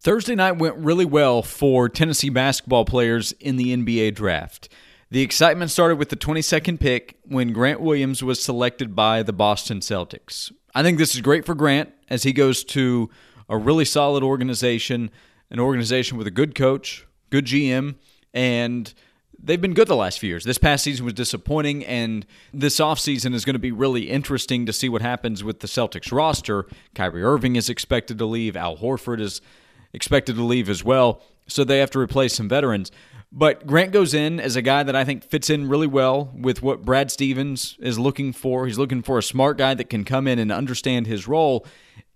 Thursday 0.00 0.36
night 0.36 0.52
went 0.52 0.76
really 0.76 1.04
well 1.04 1.42
for 1.42 1.88
Tennessee 1.88 2.28
basketball 2.28 2.84
players 2.84 3.32
in 3.32 3.56
the 3.56 3.76
NBA 3.76 4.14
draft. 4.14 4.68
The 5.10 5.22
excitement 5.22 5.72
started 5.72 5.96
with 5.96 6.10
the 6.10 6.16
22nd 6.16 6.78
pick 6.78 7.18
when 7.24 7.52
Grant 7.52 7.80
Williams 7.80 8.22
was 8.22 8.40
selected 8.40 8.94
by 8.94 9.24
the 9.24 9.32
Boston 9.32 9.80
Celtics. 9.80 10.52
I 10.76 10.84
think 10.84 10.96
this 10.96 11.16
is 11.16 11.22
great 11.22 11.44
for 11.44 11.56
Grant 11.56 11.92
as 12.08 12.22
he 12.22 12.32
goes 12.32 12.62
to 12.66 13.10
a 13.48 13.58
really 13.58 13.84
solid 13.84 14.22
organization, 14.22 15.10
an 15.50 15.58
organization 15.58 16.18
with 16.18 16.28
a 16.28 16.32
good 16.32 16.54
coach, 16.54 17.04
good 17.30 17.46
GM, 17.46 17.96
and 18.32 18.94
they've 19.42 19.60
been 19.60 19.74
good 19.74 19.88
the 19.88 19.96
last 19.96 20.18
few 20.18 20.28
years. 20.28 20.44
This 20.44 20.58
past 20.58 20.84
season 20.84 21.04
was 21.04 21.14
disappointing, 21.14 21.84
and 21.84 22.26
this 22.52 22.78
offseason 22.80 23.34
is 23.34 23.44
going 23.44 23.54
to 23.54 23.60
be 23.60 23.72
really 23.72 24.10
interesting 24.10 24.66
to 24.66 24.72
see 24.72 24.88
what 24.88 25.02
happens 25.02 25.44
with 25.44 25.60
the 25.60 25.66
Celtics 25.66 26.12
roster. 26.12 26.66
Kyrie 26.94 27.22
Irving 27.22 27.56
is 27.56 27.68
expected 27.68 28.18
to 28.18 28.26
leave, 28.26 28.56
Al 28.56 28.76
Horford 28.76 29.20
is 29.20 29.40
expected 29.92 30.36
to 30.36 30.42
leave 30.42 30.68
as 30.68 30.84
well, 30.84 31.22
so 31.46 31.64
they 31.64 31.78
have 31.78 31.90
to 31.90 31.98
replace 31.98 32.34
some 32.34 32.48
veterans. 32.48 32.90
But 33.32 33.66
Grant 33.66 33.92
goes 33.92 34.14
in 34.14 34.40
as 34.40 34.56
a 34.56 34.62
guy 34.62 34.82
that 34.82 34.96
I 34.96 35.04
think 35.04 35.24
fits 35.24 35.50
in 35.50 35.68
really 35.68 35.86
well 35.86 36.32
with 36.34 36.62
what 36.62 36.82
Brad 36.82 37.10
Stevens 37.10 37.76
is 37.80 37.98
looking 37.98 38.32
for. 38.32 38.66
He's 38.66 38.78
looking 38.78 39.02
for 39.02 39.18
a 39.18 39.22
smart 39.22 39.58
guy 39.58 39.74
that 39.74 39.90
can 39.90 40.04
come 40.04 40.26
in 40.26 40.38
and 40.38 40.52
understand 40.52 41.06
his 41.06 41.26
role. 41.26 41.66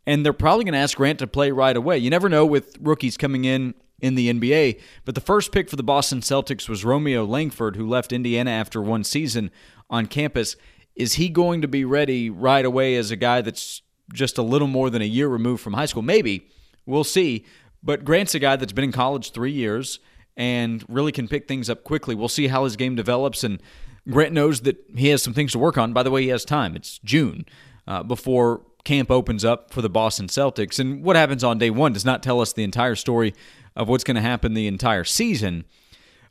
And 0.06 0.24
they're 0.24 0.32
probably 0.32 0.64
going 0.64 0.72
to 0.72 0.78
ask 0.78 0.96
Grant 0.96 1.18
to 1.18 1.26
play 1.26 1.50
right 1.50 1.76
away. 1.76 1.98
You 1.98 2.10
never 2.10 2.28
know 2.28 2.46
with 2.46 2.78
rookies 2.80 3.16
coming 3.16 3.44
in 3.44 3.74
in 4.00 4.14
the 4.14 4.32
NBA. 4.32 4.80
But 5.04 5.14
the 5.14 5.20
first 5.20 5.52
pick 5.52 5.68
for 5.68 5.76
the 5.76 5.82
Boston 5.82 6.20
Celtics 6.20 6.68
was 6.68 6.84
Romeo 6.84 7.24
Langford, 7.24 7.76
who 7.76 7.88
left 7.88 8.12
Indiana 8.12 8.50
after 8.50 8.80
one 8.82 9.04
season 9.04 9.50
on 9.88 10.06
campus. 10.06 10.56
Is 10.96 11.14
he 11.14 11.28
going 11.28 11.62
to 11.62 11.68
be 11.68 11.84
ready 11.84 12.30
right 12.30 12.64
away 12.64 12.96
as 12.96 13.10
a 13.10 13.16
guy 13.16 13.40
that's 13.40 13.82
just 14.12 14.38
a 14.38 14.42
little 14.42 14.68
more 14.68 14.90
than 14.90 15.02
a 15.02 15.06
year 15.06 15.28
removed 15.28 15.62
from 15.62 15.74
high 15.74 15.86
school? 15.86 16.02
Maybe. 16.02 16.48
We'll 16.86 17.04
see. 17.04 17.44
But 17.82 18.04
Grant's 18.04 18.34
a 18.34 18.38
guy 18.38 18.56
that's 18.56 18.72
been 18.72 18.84
in 18.84 18.92
college 18.92 19.32
three 19.32 19.52
years 19.52 20.00
and 20.36 20.84
really 20.88 21.12
can 21.12 21.28
pick 21.28 21.48
things 21.48 21.70
up 21.70 21.84
quickly. 21.84 22.14
We'll 22.14 22.28
see 22.28 22.48
how 22.48 22.64
his 22.64 22.76
game 22.76 22.94
develops. 22.94 23.44
And 23.44 23.62
Grant 24.08 24.32
knows 24.32 24.62
that 24.62 24.76
he 24.96 25.08
has 25.08 25.22
some 25.22 25.34
things 25.34 25.52
to 25.52 25.58
work 25.58 25.78
on. 25.78 25.92
By 25.92 26.02
the 26.02 26.10
way, 26.10 26.22
he 26.22 26.28
has 26.28 26.44
time. 26.44 26.76
It's 26.76 26.98
June 26.98 27.46
uh, 27.86 28.02
before 28.02 28.62
camp 28.84 29.10
opens 29.10 29.44
up 29.44 29.72
for 29.72 29.82
the 29.82 29.90
Boston 29.90 30.26
Celtics. 30.26 30.78
And 30.78 31.02
what 31.02 31.16
happens 31.16 31.44
on 31.44 31.58
day 31.58 31.70
one 31.70 31.92
does 31.92 32.04
not 32.04 32.22
tell 32.22 32.40
us 32.40 32.52
the 32.52 32.64
entire 32.64 32.94
story 32.94 33.34
of 33.76 33.88
what's 33.88 34.04
going 34.04 34.16
to 34.16 34.20
happen 34.20 34.54
the 34.54 34.66
entire 34.66 35.04
season. 35.04 35.64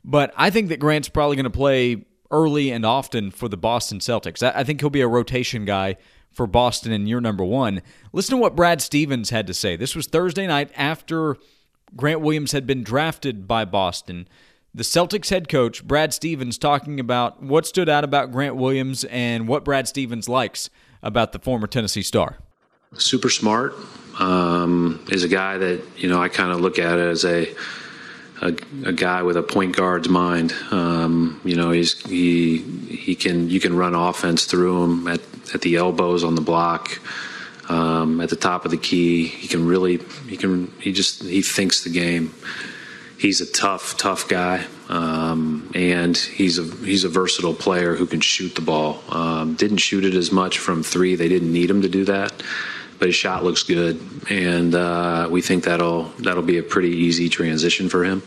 But 0.04 0.32
I 0.36 0.50
think 0.50 0.68
that 0.68 0.80
Grant's 0.80 1.08
probably 1.08 1.36
going 1.36 1.44
to 1.44 1.50
play 1.50 2.04
early 2.30 2.70
and 2.70 2.86
often 2.86 3.30
for 3.30 3.48
the 3.48 3.56
Boston 3.56 3.98
Celtics. 3.98 4.42
I 4.42 4.64
think 4.64 4.80
he'll 4.80 4.90
be 4.90 5.00
a 5.00 5.08
rotation 5.08 5.64
guy 5.64 5.96
for 6.30 6.46
Boston 6.46 6.92
in 6.92 7.06
year 7.06 7.20
number 7.20 7.44
one. 7.44 7.82
Listen 8.12 8.36
to 8.36 8.40
what 8.40 8.54
Brad 8.54 8.80
Stevens 8.80 9.30
had 9.30 9.46
to 9.48 9.54
say. 9.54 9.76
This 9.76 9.96
was 9.96 10.06
Thursday 10.06 10.46
night 10.46 10.70
after 10.76 11.36
Grant 11.96 12.20
Williams 12.20 12.52
had 12.52 12.66
been 12.66 12.84
drafted 12.84 13.48
by 13.48 13.64
Boston. 13.64 14.28
The 14.72 14.84
Celtics 14.84 15.30
head 15.30 15.48
coach, 15.48 15.84
Brad 15.84 16.14
Stevens, 16.14 16.56
talking 16.56 17.00
about 17.00 17.42
what 17.42 17.66
stood 17.66 17.88
out 17.88 18.04
about 18.04 18.30
Grant 18.30 18.54
Williams 18.54 19.02
and 19.04 19.48
what 19.48 19.64
Brad 19.64 19.88
Stevens 19.88 20.28
likes 20.28 20.70
about 21.02 21.32
the 21.32 21.40
former 21.40 21.66
Tennessee 21.66 22.02
star. 22.02 22.38
Super 22.96 23.30
smart, 23.30 23.76
um, 24.18 25.04
is 25.12 25.22
a 25.22 25.28
guy 25.28 25.58
that 25.58 25.80
you 25.96 26.08
know 26.08 26.20
I 26.20 26.28
kind 26.28 26.50
of 26.50 26.58
look 26.58 26.76
at 26.80 26.98
it 26.98 27.08
as 27.08 27.24
a, 27.24 27.54
a, 28.42 28.48
a 28.84 28.92
guy 28.92 29.22
with 29.22 29.36
a 29.36 29.44
point 29.44 29.76
guard's 29.76 30.08
mind. 30.08 30.52
Um, 30.72 31.40
you 31.44 31.54
know, 31.54 31.70
he's 31.70 32.00
he 32.04 32.58
he 32.58 33.14
can 33.14 33.48
you 33.48 33.60
can 33.60 33.76
run 33.76 33.94
offense 33.94 34.44
through 34.44 34.82
him 34.82 35.06
at 35.06 35.20
at 35.54 35.60
the 35.60 35.76
elbows 35.76 36.24
on 36.24 36.34
the 36.34 36.40
block. 36.40 37.00
Um, 37.68 38.20
at 38.20 38.28
the 38.28 38.34
top 38.34 38.64
of 38.64 38.72
the 38.72 38.76
key, 38.76 39.28
he 39.28 39.46
can 39.46 39.68
really 39.68 39.98
he 40.28 40.36
can 40.36 40.72
he 40.80 40.90
just 40.90 41.22
he 41.22 41.42
thinks 41.42 41.84
the 41.84 41.90
game. 41.90 42.34
He's 43.18 43.40
a 43.40 43.52
tough, 43.52 43.96
tough 43.98 44.28
guy, 44.28 44.66
um, 44.88 45.70
and 45.76 46.16
he's 46.16 46.58
a 46.58 46.64
he's 46.84 47.04
a 47.04 47.08
versatile 47.08 47.54
player 47.54 47.94
who 47.94 48.06
can 48.06 48.20
shoot 48.20 48.56
the 48.56 48.62
ball. 48.62 49.00
Um, 49.10 49.54
didn't 49.54 49.76
shoot 49.76 50.04
it 50.04 50.14
as 50.14 50.32
much 50.32 50.58
from 50.58 50.82
three; 50.82 51.14
they 51.14 51.28
didn't 51.28 51.52
need 51.52 51.70
him 51.70 51.82
to 51.82 51.88
do 51.88 52.04
that 52.06 52.32
but 53.00 53.08
his 53.08 53.16
shot 53.16 53.42
looks 53.42 53.64
good, 53.64 53.98
and 54.30 54.74
uh, 54.74 55.26
we 55.30 55.40
think 55.40 55.64
that'll 55.64 56.04
that'll 56.20 56.42
be 56.42 56.58
a 56.58 56.62
pretty 56.62 56.90
easy 56.90 57.28
transition 57.28 57.88
for 57.88 58.04
him. 58.04 58.22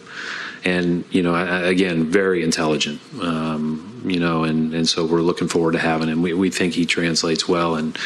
And 0.66 1.06
you 1.12 1.22
know, 1.22 1.36
again, 1.64 2.10
very 2.10 2.44
intelligent. 2.44 3.00
Um, 3.22 4.02
you 4.04 4.20
know, 4.20 4.44
and 4.44 4.74
and 4.74 4.90
so 4.90 5.06
we're 5.06 5.22
looking 5.22 5.48
forward 5.48 5.74
to 5.74 5.80
having 5.80 6.10
him. 6.10 6.22
We 6.24 6.34
we 6.34 6.50
think 6.50 6.74
he 6.74 6.86
translates 6.86 7.48
well, 7.48 7.76
and 7.76 7.98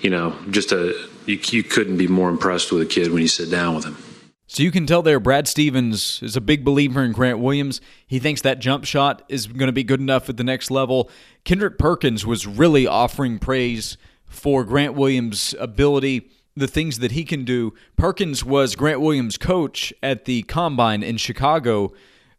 you 0.00 0.10
know, 0.10 0.36
just 0.50 0.72
a 0.72 1.08
you, 1.26 1.38
you 1.50 1.62
couldn't 1.62 1.96
be 1.96 2.08
more 2.08 2.28
impressed 2.28 2.72
with 2.72 2.82
a 2.82 2.86
kid 2.86 3.12
when 3.12 3.22
you 3.22 3.28
sit 3.28 3.50
down 3.50 3.76
with 3.76 3.84
him. 3.84 3.96
So 4.46 4.62
you 4.62 4.70
can 4.70 4.86
tell 4.86 5.02
there, 5.02 5.18
Brad 5.20 5.48
Stevens 5.48 6.20
is 6.22 6.36
a 6.36 6.40
big 6.40 6.64
believer 6.64 7.02
in 7.02 7.12
Grant 7.12 7.38
Williams. 7.38 7.80
He 8.06 8.18
thinks 8.18 8.42
that 8.42 8.58
jump 8.58 8.84
shot 8.84 9.22
is 9.28 9.46
going 9.46 9.68
to 9.68 9.72
be 9.72 9.84
good 9.84 10.00
enough 10.00 10.28
at 10.28 10.36
the 10.36 10.44
next 10.44 10.70
level. 10.70 11.10
Kendrick 11.44 11.78
Perkins 11.78 12.26
was 12.26 12.46
really 12.46 12.86
offering 12.86 13.38
praise 13.38 13.96
for 14.34 14.64
Grant 14.64 14.94
Williams' 14.94 15.54
ability, 15.58 16.28
the 16.56 16.68
things 16.68 16.98
that 16.98 17.12
he 17.12 17.24
can 17.24 17.44
do. 17.44 17.74
Perkins 17.96 18.44
was 18.44 18.76
Grant 18.76 19.00
Williams' 19.00 19.38
coach 19.38 19.92
at 20.02 20.24
the 20.24 20.42
Combine 20.42 21.02
in 21.02 21.16
Chicago 21.16 21.92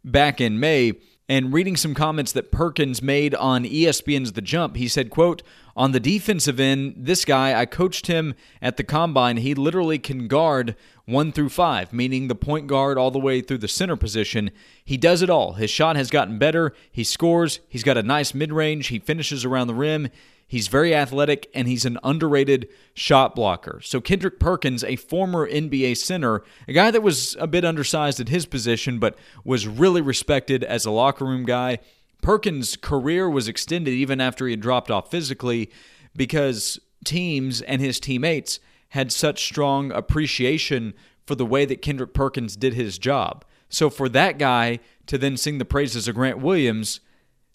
back 0.04 0.40
in 0.40 0.60
May. 0.60 0.94
And 1.28 1.52
reading 1.52 1.76
some 1.76 1.92
comments 1.92 2.30
that 2.32 2.52
Perkins 2.52 3.02
made 3.02 3.34
on 3.34 3.64
ESPN's 3.64 4.32
The 4.32 4.40
Jump, 4.40 4.76
he 4.76 4.86
said, 4.86 5.10
quote, 5.10 5.42
on 5.76 5.90
the 5.90 5.98
defensive 5.98 6.60
end, 6.60 6.94
this 6.96 7.24
guy, 7.24 7.58
I 7.58 7.66
coached 7.66 8.06
him 8.06 8.34
at 8.62 8.76
the 8.76 8.84
combine. 8.84 9.38
He 9.38 9.52
literally 9.52 9.98
can 9.98 10.28
guard 10.28 10.76
one 11.04 11.32
through 11.32 11.48
five, 11.48 11.92
meaning 11.92 12.28
the 12.28 12.36
point 12.36 12.68
guard 12.68 12.96
all 12.96 13.10
the 13.10 13.18
way 13.18 13.40
through 13.40 13.58
the 13.58 13.68
center 13.68 13.96
position. 13.96 14.52
He 14.84 14.96
does 14.96 15.20
it 15.20 15.28
all. 15.28 15.54
His 15.54 15.70
shot 15.70 15.96
has 15.96 16.10
gotten 16.10 16.38
better. 16.38 16.72
He 16.90 17.04
scores. 17.04 17.60
He's 17.68 17.82
got 17.82 17.98
a 17.98 18.02
nice 18.02 18.32
mid 18.32 18.52
range. 18.52 18.86
He 18.86 19.00
finishes 19.00 19.44
around 19.44 19.66
the 19.66 19.74
rim. 19.74 20.08
He's 20.48 20.68
very 20.68 20.94
athletic 20.94 21.50
and 21.54 21.66
he's 21.66 21.84
an 21.84 21.98
underrated 22.04 22.68
shot 22.94 23.34
blocker. 23.34 23.80
So, 23.82 24.00
Kendrick 24.00 24.38
Perkins, 24.38 24.84
a 24.84 24.94
former 24.94 25.48
NBA 25.48 25.96
center, 25.96 26.44
a 26.68 26.72
guy 26.72 26.92
that 26.92 27.02
was 27.02 27.36
a 27.40 27.48
bit 27.48 27.64
undersized 27.64 28.20
at 28.20 28.28
his 28.28 28.46
position, 28.46 29.00
but 29.00 29.18
was 29.44 29.66
really 29.66 30.00
respected 30.00 30.62
as 30.62 30.84
a 30.84 30.92
locker 30.92 31.24
room 31.24 31.44
guy. 31.44 31.78
Perkins' 32.22 32.76
career 32.76 33.28
was 33.28 33.48
extended 33.48 33.92
even 33.92 34.20
after 34.20 34.46
he 34.46 34.52
had 34.52 34.60
dropped 34.60 34.90
off 34.90 35.10
physically 35.10 35.70
because 36.14 36.78
teams 37.04 37.60
and 37.62 37.80
his 37.80 37.98
teammates 37.98 38.60
had 38.90 39.10
such 39.10 39.44
strong 39.44 39.90
appreciation 39.90 40.94
for 41.26 41.34
the 41.34 41.46
way 41.46 41.64
that 41.64 41.82
Kendrick 41.82 42.14
Perkins 42.14 42.56
did 42.56 42.74
his 42.74 42.98
job. 42.98 43.44
So, 43.68 43.90
for 43.90 44.08
that 44.10 44.38
guy 44.38 44.78
to 45.06 45.18
then 45.18 45.36
sing 45.36 45.58
the 45.58 45.64
praises 45.64 46.06
of 46.06 46.14
Grant 46.14 46.38
Williams 46.38 47.00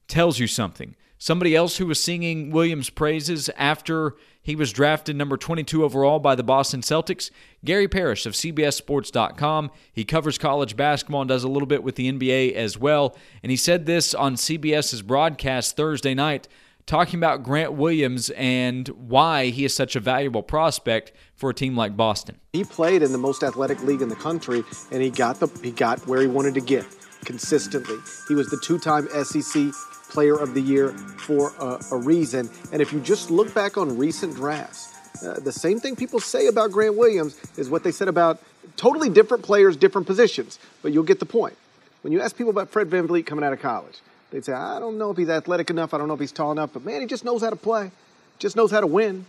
tells 0.10 0.40
you 0.40 0.48
something. 0.48 0.98
Somebody 1.22 1.56
else 1.56 1.78
who 1.78 1.86
was 1.86 2.04
singing 2.04 2.50
Williams' 2.50 2.90
praises 2.90 3.48
after 3.56 4.16
he 4.42 4.56
was 4.56 4.72
drafted 4.72 5.16
number 5.16 5.38
22 5.38 5.84
overall 5.84 6.18
by 6.18 6.34
the 6.34 6.42
Boston 6.42 6.82
Celtics, 6.82 7.30
Gary 7.64 7.88
Parrish 7.88 8.26
of 8.26 8.34
CBSSports.com. 8.34 9.70
He 9.94 10.04
covers 10.04 10.40
college 10.40 10.76
basketball 10.76 11.22
and 11.22 11.30
does 11.30 11.44
a 11.44 11.48
little 11.48 11.68
bit 11.68 11.84
with 11.84 11.94
the 11.94 12.12
NBA 12.12 12.54
as 12.54 12.76
well. 12.76 13.16
And 13.44 13.52
he 13.52 13.56
said 13.56 13.86
this 13.86 14.16
on 14.16 14.34
CBS's 14.34 15.04
broadcast 15.04 15.76
Thursday 15.76 16.16
night, 16.16 16.48
talking 16.88 17.20
about 17.20 17.44
Grant 17.44 17.74
Williams 17.74 18.32
and 18.32 18.88
why 18.88 19.52
he 19.52 19.64
is 19.64 19.76
such 19.76 19.96
a 19.96 20.00
valuable 20.00 20.42
prospect 20.42 21.12
for 21.36 21.52
a 21.52 21.54
team 21.54 21.78
like 21.78 21.96
Boston. 21.96 22.40
He 22.54 22.64
played 22.64 23.04
in 23.04 23.12
the 23.12 23.20
most 23.20 23.44
athletic 23.44 23.84
league 23.84 24.02
in 24.02 24.10
the 24.10 24.16
country, 24.16 24.64
and 24.92 25.04
he 25.04 25.12
got 25.12 25.40
the 25.40 25.46
he 25.62 25.70
got 25.70 26.00
where 26.08 26.20
he 26.20 26.26
wanted 26.26 26.56
to 26.56 26.62
get 26.62 26.84
consistently. 27.26 27.98
He 28.28 28.34
was 28.34 28.50
the 28.50 28.60
two-time 28.64 29.08
SEC 29.24 29.72
Player 30.12 30.38
of 30.38 30.54
the 30.54 30.62
Year 30.62 30.90
for 30.90 31.54
a, 31.58 31.80
a 31.92 31.98
reason. 31.98 32.50
And 32.72 32.82
if 32.82 32.92
you 32.92 33.00
just 33.00 33.32
look 33.32 33.54
back 33.54 33.78
on 33.78 33.98
recent 33.98 34.36
drafts, 34.36 34.94
uh, 35.24 35.40
the 35.40 35.52
same 35.52 35.80
thing 35.80 35.96
people 35.96 36.20
say 36.20 36.48
about 36.48 36.72
Grant 36.72 36.98
Williams 36.98 37.40
is 37.58 37.70
what 37.70 37.84
they 37.84 37.92
said 37.92 38.08
about 38.08 38.42
totally 38.76 39.10
different 39.10 39.44
players, 39.44 39.78
different 39.78 40.08
positions. 40.08 40.60
But 40.82 40.92
you'll 40.92 41.04
get 41.04 41.20
the 41.20 41.26
point. 41.26 41.56
When 42.02 42.12
you 42.12 42.22
ask 42.22 42.36
people 42.36 42.50
about 42.50 42.70
Fred 42.70 42.90
VanVleet 42.90 43.26
coming 43.26 43.46
out 43.46 43.54
of 43.54 43.62
college, 43.62 44.00
they'd 44.32 44.44
say, 44.44 44.54
I 44.54 44.80
don't 44.80 44.98
know 44.98 45.12
if 45.12 45.18
he's 45.18 45.30
athletic 45.30 45.70
enough. 45.70 45.94
I 45.94 45.98
don't 45.98 46.08
know 46.08 46.14
if 46.16 46.20
he's 46.20 46.32
tall 46.32 46.52
enough. 46.52 46.72
But 46.74 46.84
man, 46.84 47.00
he 47.02 47.08
just 47.08 47.24
knows 47.24 47.42
how 47.42 47.50
to 47.50 47.56
play, 47.56 47.92
just 48.38 48.56
knows 48.56 48.72
how 48.72 48.82
to 48.82 48.88
win. 48.88 49.26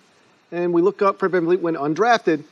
And 0.50 0.72
we 0.72 0.82
look 0.82 1.00
up 1.00 1.18
Fred 1.18 1.32
VanVleet 1.32 1.60
when 1.60 1.74
undrafted, 1.74 2.42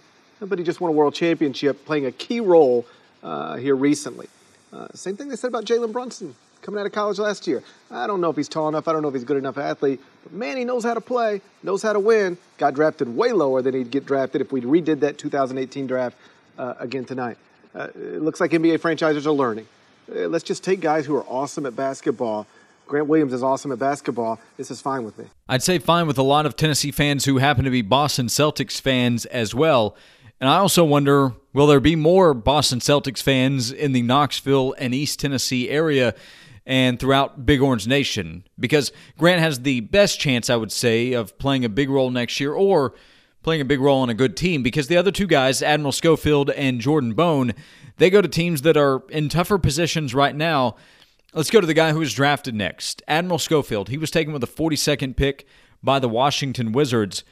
but 0.41 0.59
he 0.59 0.65
just 0.65 0.81
won 0.81 0.91
a 0.91 0.95
world 0.95 1.15
championship 1.15 1.85
playing 1.85 2.07
a 2.07 2.13
key 2.13 2.41
role 2.41 2.87
uh, 3.23 3.57
here 3.57 3.75
recently. 3.75 4.29
Uh, 4.73 4.89
same 4.95 5.17
thing 5.17 5.29
they 5.29 5.37
said 5.37 5.49
about 5.49 5.65
Jalen 5.65 5.93
Brunson 5.93 6.35
coming 6.62 6.81
out 6.81 6.87
of 6.87 6.93
college 6.93 7.19
last 7.19 7.47
year. 7.47 7.62
I 7.90 8.07
don't 8.07 8.21
know 8.21 8.31
if 8.31 8.37
he's 8.37 8.49
tall 8.49 8.69
enough. 8.69 8.88
I 8.88 8.93
don't 8.93 9.02
know 9.02 9.09
if 9.09 9.14
he's 9.14 9.25
good 9.25 9.37
enough 9.37 9.59
athlete. 9.59 10.00
But 10.23 10.33
man, 10.33 10.57
he 10.57 10.64
knows 10.64 10.85
how 10.85 10.95
to 10.95 11.00
play, 11.00 11.40
knows 11.62 11.83
how 11.83 11.93
to 11.93 12.00
win. 12.00 12.38
Got 12.59 12.75
drafted 12.75 13.14
way 13.14 13.33
lower 13.33 13.62
than 13.62 13.75
he'd 13.75 13.90
get 13.90 14.07
drafted 14.07 14.40
if 14.40 14.52
we 14.52 14.61
redid 14.61 15.00
that 15.00 15.19
2018 15.19 15.87
draft 15.87 16.17
uh, 16.59 16.75
again 16.79 17.05
tonight. 17.05 17.37
Uh, 17.75 17.88
it 17.95 18.23
looks 18.23 18.40
like 18.40 18.50
NBA 18.50 18.81
franchises 18.81 19.26
are 19.26 19.33
learning. 19.33 19.67
Uh, 20.11 20.26
let's 20.29 20.45
just 20.45 20.64
take 20.64 20.81
guys 20.81 21.07
who 21.07 21.17
are 21.17 21.25
awesome 21.25 21.67
at 21.67 21.76
basketball. 21.76 22.47
Grant 22.87 23.07
Williams 23.07 23.33
is 23.33 23.43
awesome 23.43 23.71
at 23.71 23.79
basketball. 23.79 24.40
This 24.57 24.71
is 24.71 24.81
fine 24.81 25.05
with 25.05 25.17
me. 25.17 25.26
I'd 25.49 25.62
say 25.62 25.79
fine 25.79 26.09
with 26.09 26.19
a 26.19 26.25
lot 26.25 26.45
of 26.45 26.57
Tennessee 26.57 26.90
fans 26.90 27.25
who 27.25 27.38
happen 27.38 27.64
to 27.64 27.71
be 27.71 27.83
Boston 27.83 28.26
Celtics 28.26 28.81
fans 28.81 29.26
as 29.26 29.55
well. 29.55 29.97
And 30.40 30.49
I 30.49 30.57
also 30.57 30.85
wonder 30.85 31.33
will 31.52 31.67
there 31.67 31.81
be 31.81 31.97
more 31.97 32.35
Boston 32.35 32.81
Celtics 32.81 33.23
fans 33.23 33.71
in 33.71 33.93
the 33.93 34.02
Knoxville 34.02 34.75
and 34.79 34.95
East 34.95 35.21
Tennessee 35.21 35.69
area 35.69 36.14
and 36.67 36.99
throughout 36.99 37.47
Big 37.47 37.61
Orange 37.61 37.87
Nation 37.87 38.45
because 38.59 38.93
Grant 39.19 39.40
has 39.40 39.61
the 39.61 39.81
best 39.81 40.21
chance, 40.21 40.50
I 40.50 40.57
would 40.57 40.73
say, 40.73 41.12
of 41.12 41.38
playing 41.38 41.64
a 41.64 41.69
big 41.69 41.90
role 41.90 42.11
next 42.11 42.38
year 42.40 42.52
or 42.52 42.95
playing 43.43 43.61
a 43.61 43.64
big 43.64 43.81
role 43.81 44.02
on 44.02 44.11
a 44.11 44.14
good 44.14 44.37
team 44.37 44.62
because 44.62 44.88
the 44.88 44.97
other 44.97 45.11
two 45.11 45.26
guys, 45.26 45.62
Admiral 45.62 45.93
Schofield 45.93 46.50
and 46.50 46.81
Jordan 46.81 47.14
Bone, 47.14 47.55
they 47.97 48.11
go 48.11 48.21
to 48.21 48.29
teams 48.29 48.62
that 48.62 48.76
are 48.76 49.02
in 49.09 49.29
tougher 49.29 49.59
positions 49.59 50.14
right 50.14 50.35
now. 50.35 50.76
Let's 51.33 51.50
go 51.50 51.61
to 51.61 51.67
the 51.67 51.75
guy 51.75 51.93
who 51.93 52.00
was 52.00 52.12
drafted 52.12 52.55
next, 52.55 53.02
Admiral 53.09 53.38
Schofield. 53.38 53.88
He 53.88 53.99
was 53.99 54.11
taken 54.11 54.33
with 54.33 54.40
the 54.40 54.47
42nd 54.47 55.17
pick 55.17 55.47
by 55.83 55.99
the 55.99 56.09
Washington 56.09 56.73
Wizards. 56.73 57.25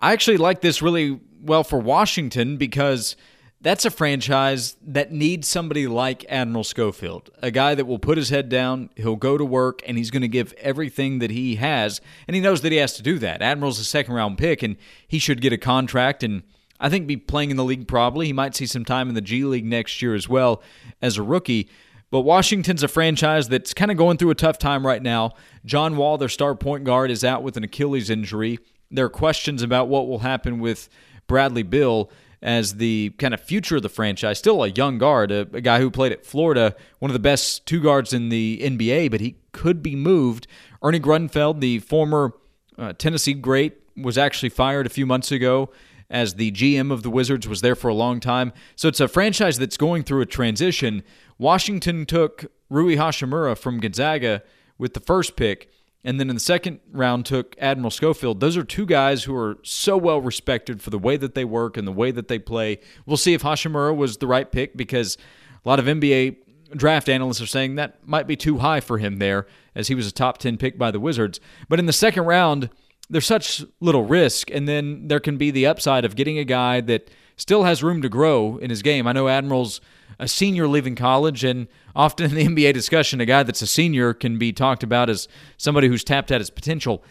I 0.00 0.12
actually 0.12 0.36
like 0.36 0.60
this 0.60 0.82
really 0.82 1.20
well 1.40 1.64
for 1.64 1.78
Washington 1.78 2.56
because 2.56 3.16
that's 3.62 3.84
a 3.84 3.90
franchise 3.90 4.76
that 4.86 5.12
needs 5.12 5.46
somebody 5.46 5.86
like 5.86 6.24
Admiral 6.28 6.64
Schofield, 6.64 7.30
a 7.42 7.50
guy 7.50 7.74
that 7.74 7.86
will 7.86 7.98
put 7.98 8.16
his 8.16 8.30
head 8.30 8.48
down, 8.48 8.90
he'll 8.96 9.16
go 9.16 9.36
to 9.36 9.44
work, 9.44 9.82
and 9.86 9.98
he's 9.98 10.10
going 10.10 10.22
to 10.22 10.28
give 10.28 10.52
everything 10.54 11.18
that 11.18 11.30
he 11.30 11.56
has, 11.56 12.00
and 12.26 12.34
he 12.34 12.40
knows 12.40 12.62
that 12.62 12.72
he 12.72 12.78
has 12.78 12.94
to 12.94 13.02
do 13.02 13.18
that. 13.18 13.42
Admiral's 13.42 13.78
a 13.78 13.84
second 13.84 14.14
round 14.14 14.38
pick, 14.38 14.62
and 14.62 14.76
he 15.06 15.18
should 15.18 15.40
get 15.40 15.52
a 15.52 15.58
contract 15.58 16.22
and 16.22 16.42
I 16.80 16.88
think 16.88 17.06
be 17.06 17.18
playing 17.18 17.50
in 17.50 17.58
the 17.58 17.64
league 17.64 17.86
probably. 17.86 18.26
He 18.26 18.32
might 18.32 18.56
see 18.56 18.66
some 18.66 18.86
time 18.86 19.08
in 19.08 19.14
the 19.14 19.20
G 19.20 19.44
League 19.44 19.66
next 19.66 20.00
year 20.00 20.14
as 20.14 20.28
well 20.28 20.62
as 21.02 21.18
a 21.18 21.22
rookie. 21.22 21.68
But 22.10 22.22
Washington's 22.22 22.82
a 22.82 22.88
franchise 22.88 23.48
that's 23.48 23.74
kind 23.74 23.90
of 23.90 23.96
going 23.96 24.16
through 24.16 24.30
a 24.30 24.34
tough 24.34 24.58
time 24.58 24.84
right 24.84 25.02
now. 25.02 25.34
John 25.64 25.96
Wall, 25.96 26.18
their 26.18 26.28
star 26.28 26.54
point 26.54 26.84
guard, 26.84 27.10
is 27.10 27.22
out 27.22 27.42
with 27.42 27.56
an 27.56 27.64
Achilles 27.64 28.10
injury. 28.10 28.58
There 28.90 29.04
are 29.04 29.10
questions 29.10 29.62
about 29.62 29.88
what 29.88 30.08
will 30.08 30.20
happen 30.20 30.58
with 30.58 30.88
Bradley 31.28 31.62
Beal 31.62 32.10
as 32.42 32.76
the 32.76 33.10
kind 33.18 33.34
of 33.34 33.40
future 33.40 33.76
of 33.76 33.82
the 33.82 33.88
franchise. 33.88 34.38
Still 34.38 34.62
a 34.64 34.68
young 34.68 34.98
guard, 34.98 35.30
a, 35.30 35.40
a, 35.52 35.60
guy 35.60 35.78
who 35.78 35.90
played 35.90 36.12
at 36.12 36.24
Florida, 36.24 36.74
one 36.98 37.10
of 37.10 37.12
the 37.12 37.18
best 37.18 37.66
two 37.66 37.80
guards 37.80 38.12
in 38.12 38.30
the 38.30 38.60
NBA, 38.62 39.10
but 39.10 39.20
he 39.20 39.36
could 39.52 39.82
be 39.82 39.94
moved. 39.94 40.46
Ernie 40.82 41.00
Grunfeld, 41.00 41.60
the 41.60 41.80
former 41.80 42.32
uh, 42.78 42.94
Tennessee 42.94 43.34
great, 43.34 43.78
was 43.96 44.16
actually 44.16 44.48
fired 44.48 44.86
a 44.86 44.90
few 44.90 45.04
months 45.04 45.30
ago 45.30 45.70
as 46.08 46.34
the 46.34 46.50
GM 46.50 46.90
of 46.90 47.02
the 47.02 47.10
Wizards, 47.10 47.46
was 47.46 47.60
there 47.60 47.76
for 47.76 47.88
a 47.88 47.94
long 47.94 48.18
time. 48.18 48.52
So 48.74 48.88
it's 48.88 49.00
a 49.00 49.06
franchise 49.06 49.58
that's 49.58 49.76
going 49.76 50.02
through 50.02 50.22
a 50.22 50.26
transition. 50.26 51.04
Washington 51.38 52.04
took 52.04 52.50
Rui 52.68 52.96
Hachimura 52.96 53.56
from 53.56 53.78
Gonzaga 53.78 54.42
with 54.76 54.94
the 54.94 55.00
first 55.00 55.36
pick 55.36 55.70
and 56.04 56.18
then 56.18 56.30
in 56.30 56.36
the 56.36 56.40
second 56.40 56.80
round 56.92 57.26
took 57.26 57.54
Admiral 57.58 57.90
Schofield. 57.90 58.40
Those 58.40 58.56
are 58.56 58.64
two 58.64 58.86
guys 58.86 59.24
who 59.24 59.34
are 59.34 59.58
so 59.62 59.96
well 59.96 60.20
respected 60.20 60.80
for 60.80 60.90
the 60.90 60.98
way 60.98 61.16
that 61.16 61.34
they 61.34 61.44
work 61.44 61.76
and 61.76 61.86
the 61.86 61.92
way 61.92 62.10
that 62.10 62.28
they 62.28 62.38
play. 62.38 62.80
We'll 63.06 63.16
see 63.16 63.34
if 63.34 63.42
Hachimura 63.42 63.94
was 63.94 64.16
the 64.16 64.26
right 64.26 64.50
pick 64.50 64.76
because 64.76 65.18
a 65.64 65.68
lot 65.68 65.78
of 65.78 65.84
NBA 65.84 66.36
draft 66.74 67.08
analysts 67.08 67.40
are 67.40 67.46
saying 67.46 67.74
that 67.74 68.06
might 68.06 68.26
be 68.26 68.36
too 68.36 68.58
high 68.58 68.80
for 68.80 68.98
him 68.98 69.18
there 69.18 69.46
as 69.74 69.88
he 69.88 69.94
was 69.94 70.06
a 70.06 70.12
top 70.12 70.38
10 70.38 70.56
pick 70.56 70.78
by 70.78 70.90
the 70.90 71.00
Wizards. 71.00 71.40
But 71.68 71.78
in 71.78 71.86
the 71.86 71.92
second 71.92 72.24
round, 72.24 72.70
there's 73.10 73.26
such 73.26 73.64
little 73.80 74.04
risk 74.04 74.50
and 74.50 74.66
then 74.68 75.08
there 75.08 75.20
can 75.20 75.36
be 75.36 75.50
the 75.50 75.66
upside 75.66 76.04
of 76.04 76.16
getting 76.16 76.38
a 76.38 76.44
guy 76.44 76.80
that 76.82 77.10
still 77.40 77.64
has 77.64 77.82
room 77.82 78.02
to 78.02 78.08
grow 78.08 78.58
in 78.58 78.68
his 78.68 78.82
game. 78.82 79.06
I 79.06 79.12
know 79.12 79.26
Admiral's 79.26 79.80
a 80.18 80.28
senior 80.28 80.68
leaving 80.68 80.94
college, 80.94 81.42
and 81.42 81.68
often 81.96 82.36
in 82.36 82.54
the 82.54 82.64
NBA 82.66 82.74
discussion, 82.74 83.20
a 83.20 83.26
guy 83.26 83.42
that's 83.42 83.62
a 83.62 83.66
senior 83.66 84.12
can 84.12 84.38
be 84.38 84.52
talked 84.52 84.82
about 84.82 85.08
as 85.08 85.26
somebody 85.56 85.88
who's 85.88 86.04
tapped 86.04 86.30
at 86.30 86.42
his 86.42 86.50
potential. 86.50 87.02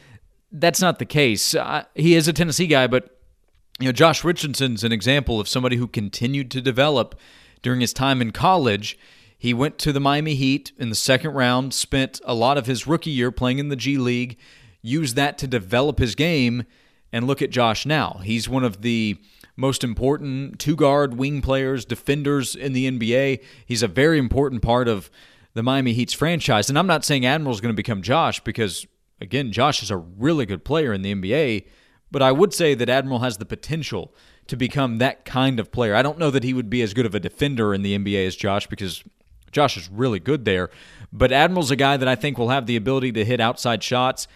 That's 0.52 0.82
not 0.82 1.00
the 1.00 1.06
case. 1.06 1.56
Uh, 1.56 1.86
he 1.96 2.14
is 2.14 2.28
a 2.28 2.34
Tennessee 2.34 2.68
guy, 2.68 2.86
but 2.86 3.18
you 3.80 3.88
know 3.88 3.92
Josh 3.92 4.24
Richardson's 4.24 4.84
an 4.84 4.92
example 4.92 5.40
of 5.40 5.48
somebody 5.48 5.78
who 5.78 5.88
continued 5.88 6.52
to 6.52 6.62
develop 6.62 7.16
during 7.64 7.82
his 7.82 7.94
time 7.94 8.22
in 8.22 8.32
college. 8.32 9.00
He 9.36 9.54
went 9.54 9.80
to 9.80 9.92
the 9.92 10.00
Miami 10.00 10.36
Heat 10.36 10.74
in 10.78 10.90
the 10.90 10.96
second 10.96 11.32
round, 11.32 11.74
spent 11.74 12.22
a 12.24 12.36
lot 12.36 12.58
of 12.58 12.68
his 12.68 12.86
rookie 12.86 13.10
year 13.10 13.32
playing 13.32 13.58
in 13.58 13.70
the 13.70 13.76
G 13.76 13.98
League, 13.98 14.38
used 14.84 15.16
that 15.16 15.40
to 15.40 15.48
develop 15.48 15.98
his 15.98 16.14
game, 16.14 16.66
and 17.12 17.26
look 17.26 17.42
at 17.42 17.50
Josh 17.50 17.86
now. 17.86 18.20
He's 18.24 18.48
one 18.48 18.64
of 18.64 18.82
the 18.82 19.18
most 19.60 19.84
important 19.84 20.58
two 20.58 20.76
guard 20.76 21.18
wing 21.18 21.42
players, 21.42 21.86
defenders 21.86 22.56
in 22.56 22.74
the 22.74 22.90
NBA. 22.90 23.44
He's 23.66 23.84
a 23.84 23.88
very 23.88 24.18
important 24.18 24.62
part 24.62 24.88
of 24.88 25.12
the 25.54 25.62
Miami 25.62 25.94
Heat's 25.94 26.14
franchise. 26.14 26.70
And 26.70 26.80
I'm 26.80 26.88
not 26.88 27.04
saying 27.04 27.26
Admiral's 27.26 27.60
going 27.62 27.74
to 27.74 27.78
become 27.78 28.02
Josh 28.02 28.40
because, 28.40 28.88
again, 29.20 29.52
Josh 29.52 29.84
is 29.84 29.92
a 29.92 29.98
really 29.98 30.46
good 30.46 30.64
player 30.64 30.94
in 30.94 31.02
the 31.02 31.14
NBA. 31.14 31.66
But 32.12 32.22
I 32.22 32.32
would 32.32 32.54
say 32.54 32.74
that 32.74 32.90
Admiral 32.90 33.20
has 33.20 33.38
the 33.38 33.46
potential 33.46 34.16
to 34.48 34.56
become 34.56 34.98
that 34.98 35.26
kind 35.26 35.60
of 35.60 35.72
player. 35.72 35.94
I 35.94 36.02
don't 36.02 36.18
know 36.18 36.32
that 36.32 36.44
he 36.44 36.54
would 36.54 36.70
be 36.70 36.82
as 36.82 36.94
good 36.94 37.06
of 37.06 37.14
a 37.14 37.20
defender 37.20 37.74
in 37.74 37.84
the 37.84 37.98
NBA 37.98 38.26
as 38.26 38.36
Josh 38.36 38.66
because 38.66 39.04
Josh 39.52 39.78
is 39.78 39.90
really 39.90 40.20
good 40.20 40.46
there. 40.46 40.70
But 41.12 41.32
Admiral's 41.32 41.70
a 41.70 41.76
guy 41.76 41.98
that 41.98 42.08
I 42.08 42.16
think 42.16 42.38
will 42.38 42.50
have 42.50 42.66
the 42.66 42.76
ability 42.76 43.12
to 43.14 43.26
hit 43.26 43.40
outside 43.40 43.84
shots. 43.84 44.28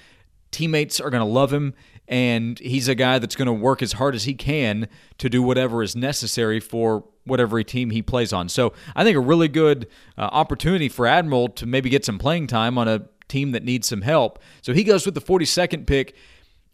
Teammates 0.51 0.99
are 0.99 1.09
going 1.09 1.25
to 1.25 1.25
love 1.25 1.51
him 1.51 1.73
and 2.07 2.59
he's 2.59 2.87
a 2.87 2.95
guy 2.95 3.19
that's 3.19 3.35
going 3.35 3.45
to 3.47 3.53
work 3.53 3.81
as 3.81 3.93
hard 3.93 4.15
as 4.15 4.25
he 4.25 4.33
can 4.33 4.87
to 5.17 5.29
do 5.29 5.41
whatever 5.41 5.81
is 5.81 5.95
necessary 5.95 6.59
for 6.59 7.05
whatever 7.25 7.61
team 7.63 7.91
he 7.91 8.01
plays 8.01 8.33
on. 8.33 8.49
So 8.49 8.73
I 8.95 9.03
think 9.03 9.15
a 9.15 9.21
really 9.21 9.47
good 9.47 9.87
uh, 10.17 10.29
opportunity 10.31 10.89
for 10.89 11.07
Admiral 11.07 11.49
to 11.49 11.65
maybe 11.65 11.89
get 11.89 12.03
some 12.03 12.19
playing 12.19 12.47
time 12.47 12.77
on 12.77 12.87
a 12.87 13.07
team 13.29 13.51
that 13.51 13.63
needs 13.63 13.87
some 13.87 14.01
help. 14.01 14.39
So 14.61 14.73
he 14.73 14.83
goes 14.83 15.05
with 15.05 15.15
the 15.15 15.21
42nd 15.21 15.87
pick. 15.87 16.15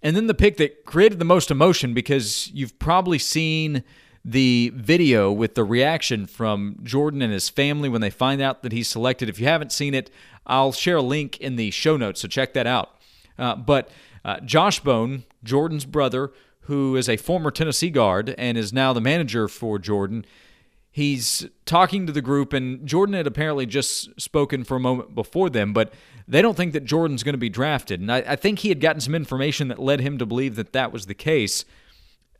And 0.01 0.15
then 0.15 0.27
the 0.27 0.33
pick 0.33 0.57
that 0.57 0.85
created 0.85 1.19
the 1.19 1.25
most 1.25 1.51
emotion 1.51 1.93
because 1.93 2.49
you've 2.53 2.79
probably 2.79 3.19
seen 3.19 3.83
the 4.23 4.71
video 4.75 5.31
with 5.31 5.55
the 5.55 5.63
reaction 5.63 6.25
from 6.25 6.77
Jordan 6.83 7.21
and 7.21 7.33
his 7.33 7.49
family 7.49 7.89
when 7.89 8.01
they 8.01 8.09
find 8.09 8.41
out 8.41 8.63
that 8.63 8.71
he's 8.71 8.87
selected. 8.87 9.29
If 9.29 9.39
you 9.39 9.47
haven't 9.47 9.71
seen 9.71 9.93
it, 9.93 10.09
I'll 10.45 10.71
share 10.71 10.97
a 10.97 11.01
link 11.01 11.39
in 11.39 11.55
the 11.55 11.71
show 11.71 11.97
notes, 11.97 12.21
so 12.21 12.27
check 12.27 12.53
that 12.53 12.67
out. 12.67 12.95
Uh, 13.37 13.55
but 13.55 13.89
uh, 14.23 14.39
Josh 14.41 14.79
Bone, 14.79 15.23
Jordan's 15.43 15.85
brother, 15.85 16.31
who 16.61 16.95
is 16.95 17.09
a 17.09 17.17
former 17.17 17.51
Tennessee 17.51 17.89
guard 17.89 18.35
and 18.37 18.57
is 18.57 18.71
now 18.71 18.93
the 18.93 19.01
manager 19.01 19.47
for 19.47 19.79
Jordan, 19.79 20.25
he's 20.91 21.47
talking 21.65 22.05
to 22.05 22.11
the 22.11 22.21
group, 22.21 22.53
and 22.53 22.85
Jordan 22.85 23.15
had 23.15 23.27
apparently 23.27 23.65
just 23.65 24.19
spoken 24.19 24.63
for 24.63 24.77
a 24.77 24.79
moment 24.79 25.15
before 25.15 25.49
them, 25.49 25.73
but 25.73 25.93
they 26.27 26.41
don't 26.41 26.55
think 26.55 26.73
that 26.73 26.85
Jordan's 26.85 27.23
going 27.23 27.33
to 27.33 27.39
be 27.39 27.49
drafted. 27.49 28.01
And 28.01 28.11
I, 28.11 28.17
I, 28.27 28.35
think 28.35 28.59
he 28.59 28.69
had 28.69 28.79
gotten 28.81 29.01
some 29.01 29.15
information 29.15 29.67
that 29.69 29.79
led 29.79 29.99
him 29.99 30.17
to 30.19 30.25
believe 30.25 30.55
that 30.57 30.73
that 30.73 30.91
was 30.91 31.05
the 31.05 31.13
case. 31.13 31.65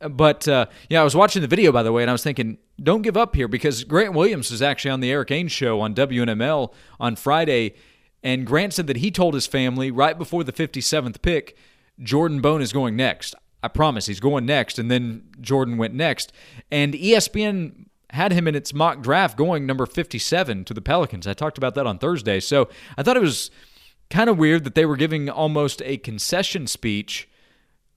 But 0.00 0.46
uh, 0.48 0.66
yeah, 0.88 1.00
I 1.00 1.04
was 1.04 1.16
watching 1.16 1.42
the 1.42 1.48
video 1.48 1.72
by 1.72 1.82
the 1.82 1.92
way, 1.92 2.02
and 2.02 2.10
I 2.10 2.12
was 2.12 2.22
thinking, 2.22 2.58
don't 2.82 3.02
give 3.02 3.16
up 3.16 3.34
here 3.34 3.48
because 3.48 3.84
Grant 3.84 4.14
Williams 4.14 4.50
was 4.50 4.62
actually 4.62 4.92
on 4.92 5.00
the 5.00 5.10
Erik 5.10 5.28
Ainge 5.28 5.50
show 5.50 5.80
on 5.80 5.94
WNML 5.94 6.72
on 6.98 7.16
Friday, 7.16 7.74
and 8.22 8.46
Grant 8.46 8.74
said 8.74 8.86
that 8.86 8.98
he 8.98 9.10
told 9.10 9.34
his 9.34 9.46
family 9.46 9.90
right 9.90 10.16
before 10.16 10.44
the 10.44 10.52
57th 10.52 11.20
pick 11.20 11.56
Jordan 12.02 12.40
Bone 12.40 12.62
is 12.62 12.72
going 12.72 12.96
next. 12.96 13.34
I 13.62 13.68
promise 13.68 14.06
he's 14.06 14.20
going 14.20 14.46
next. 14.46 14.78
And 14.78 14.90
then 14.90 15.24
Jordan 15.40 15.76
went 15.76 15.94
next. 15.94 16.32
And 16.70 16.94
ESPN 16.94 17.86
had 18.10 18.32
him 18.32 18.48
in 18.48 18.54
its 18.54 18.74
mock 18.74 19.02
draft 19.02 19.36
going 19.36 19.66
number 19.66 19.86
57 19.86 20.64
to 20.64 20.74
the 20.74 20.80
Pelicans. 20.80 21.26
I 21.26 21.34
talked 21.34 21.58
about 21.58 21.74
that 21.74 21.86
on 21.86 21.98
Thursday. 21.98 22.40
So 22.40 22.68
I 22.96 23.02
thought 23.02 23.16
it 23.16 23.22
was 23.22 23.50
kind 24.08 24.28
of 24.28 24.38
weird 24.38 24.64
that 24.64 24.74
they 24.74 24.86
were 24.86 24.96
giving 24.96 25.28
almost 25.28 25.82
a 25.84 25.96
concession 25.98 26.66
speech 26.66 27.28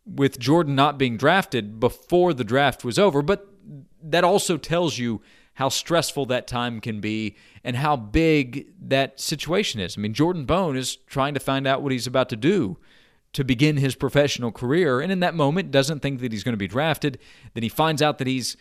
with 0.06 0.38
Jordan 0.38 0.76
not 0.76 0.98
being 0.98 1.18
drafted 1.18 1.80
before 1.80 2.34
the 2.34 2.44
draft 2.44 2.84
was 2.84 3.00
over. 3.00 3.22
But 3.22 3.48
that 4.04 4.24
also 4.24 4.58
tells 4.58 4.98
you 4.98 5.22
how 5.56 5.70
stressful 5.70 6.26
that 6.26 6.48
time 6.48 6.82
can 6.82 7.00
be 7.00 7.36
and 7.64 7.78
how 7.78 7.96
big 7.96 8.68
that 8.82 9.20
situation 9.20 9.80
is. 9.80 9.98
I 9.98 10.02
mean, 10.02 10.14
Jordan 10.14 10.46
Bone 10.46 10.76
is 10.76 10.96
trying 10.96 11.36
to 11.36 11.40
find 11.40 11.66
out 11.66 11.82
what 11.82 11.92
he's 11.92 12.08
about 12.08 12.30
to 12.30 12.36
do 12.36 12.78
to 13.34 13.44
begin 13.44 13.78
his 13.78 13.96
professional 13.96 14.52
career. 14.52 15.02
And 15.02 15.12
in 15.12 15.20
that 15.22 15.36
moment, 15.36 15.72
doesn't 15.72 16.02
think 16.02 16.22
that 16.22 16.32
he's 16.32 16.44
going 16.44 16.54
to 16.54 16.58
be 16.58 16.68
drafted. 16.68 17.20
Then 17.54 17.64
he 17.64 17.70
finds 17.70 18.02
out 18.02 18.20
that 18.20 18.28
he's 18.28 18.56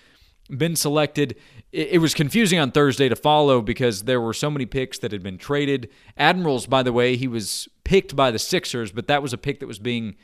been 0.50 0.76
selected. 0.76 1.37
It, 1.70 2.00
was 2.00 2.14
confusing 2.14 2.58
on 2.58 2.72
Thursday 2.72 3.08
to 3.08 3.16
follow 3.16 3.62
because 3.62 4.04
there 4.04 4.20
were 4.20 4.35
so 4.35 4.50
many 4.50 4.66
picks 4.66 4.98
that 4.98 5.12
had 5.12 5.22
been 5.22 5.38
traded. 5.38 5.88
Admirals, 6.16 6.66
by 6.66 6.82
the 6.82 6.92
way, 6.92 7.16
he 7.16 7.28
was 7.28 7.68
picked 7.85 8.16
by 8.16 8.30
the 8.30 8.38
Sixers, 8.38 8.92
but 8.92 9.08
that 9.08 9.22
was 9.22 9.32
a 9.32 9.38
pick 9.38 9.61
that 9.61 9.66
was 9.66 9.78
being 9.78 10.16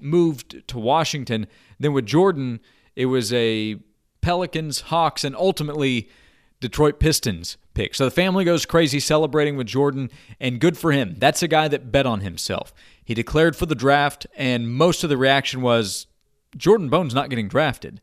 moved 0.00 0.66
to 0.68 0.78
Washington. 0.78 1.46
Then 1.78 1.92
with 1.92 2.06
Jordan, 2.06 2.60
it 2.96 3.06
was 3.06 3.32
a 3.32 3.76
Pelicans, 4.20 4.82
Hawks, 4.82 5.24
and 5.24 5.34
ultimately 5.36 6.10
Detroit 6.60 7.00
Pistons 7.00 7.56
pick. 7.72 7.94
So 7.94 8.04
the 8.04 8.10
family 8.10 8.44
goes 8.44 8.66
crazy 8.66 9.00
celebrating 9.00 9.56
with 9.56 9.66
Jordan, 9.66 10.10
and 10.38 10.60
good 10.60 10.76
for 10.76 10.92
him. 10.92 11.14
That's 11.18 11.42
a 11.42 11.48
guy 11.48 11.68
that 11.68 11.90
bet 11.90 12.06
on 12.06 12.20
himself. 12.20 12.74
He 13.10 13.14
declared 13.14 13.56
for 13.56 13.66
the 13.66 13.74
draft, 13.74 14.28
and 14.36 14.72
most 14.72 15.02
of 15.02 15.10
the 15.10 15.16
reaction 15.16 15.62
was 15.62 16.06
Jordan 16.56 16.88
Bone's 16.88 17.12
not 17.12 17.28
getting 17.28 17.48
drafted. 17.48 18.00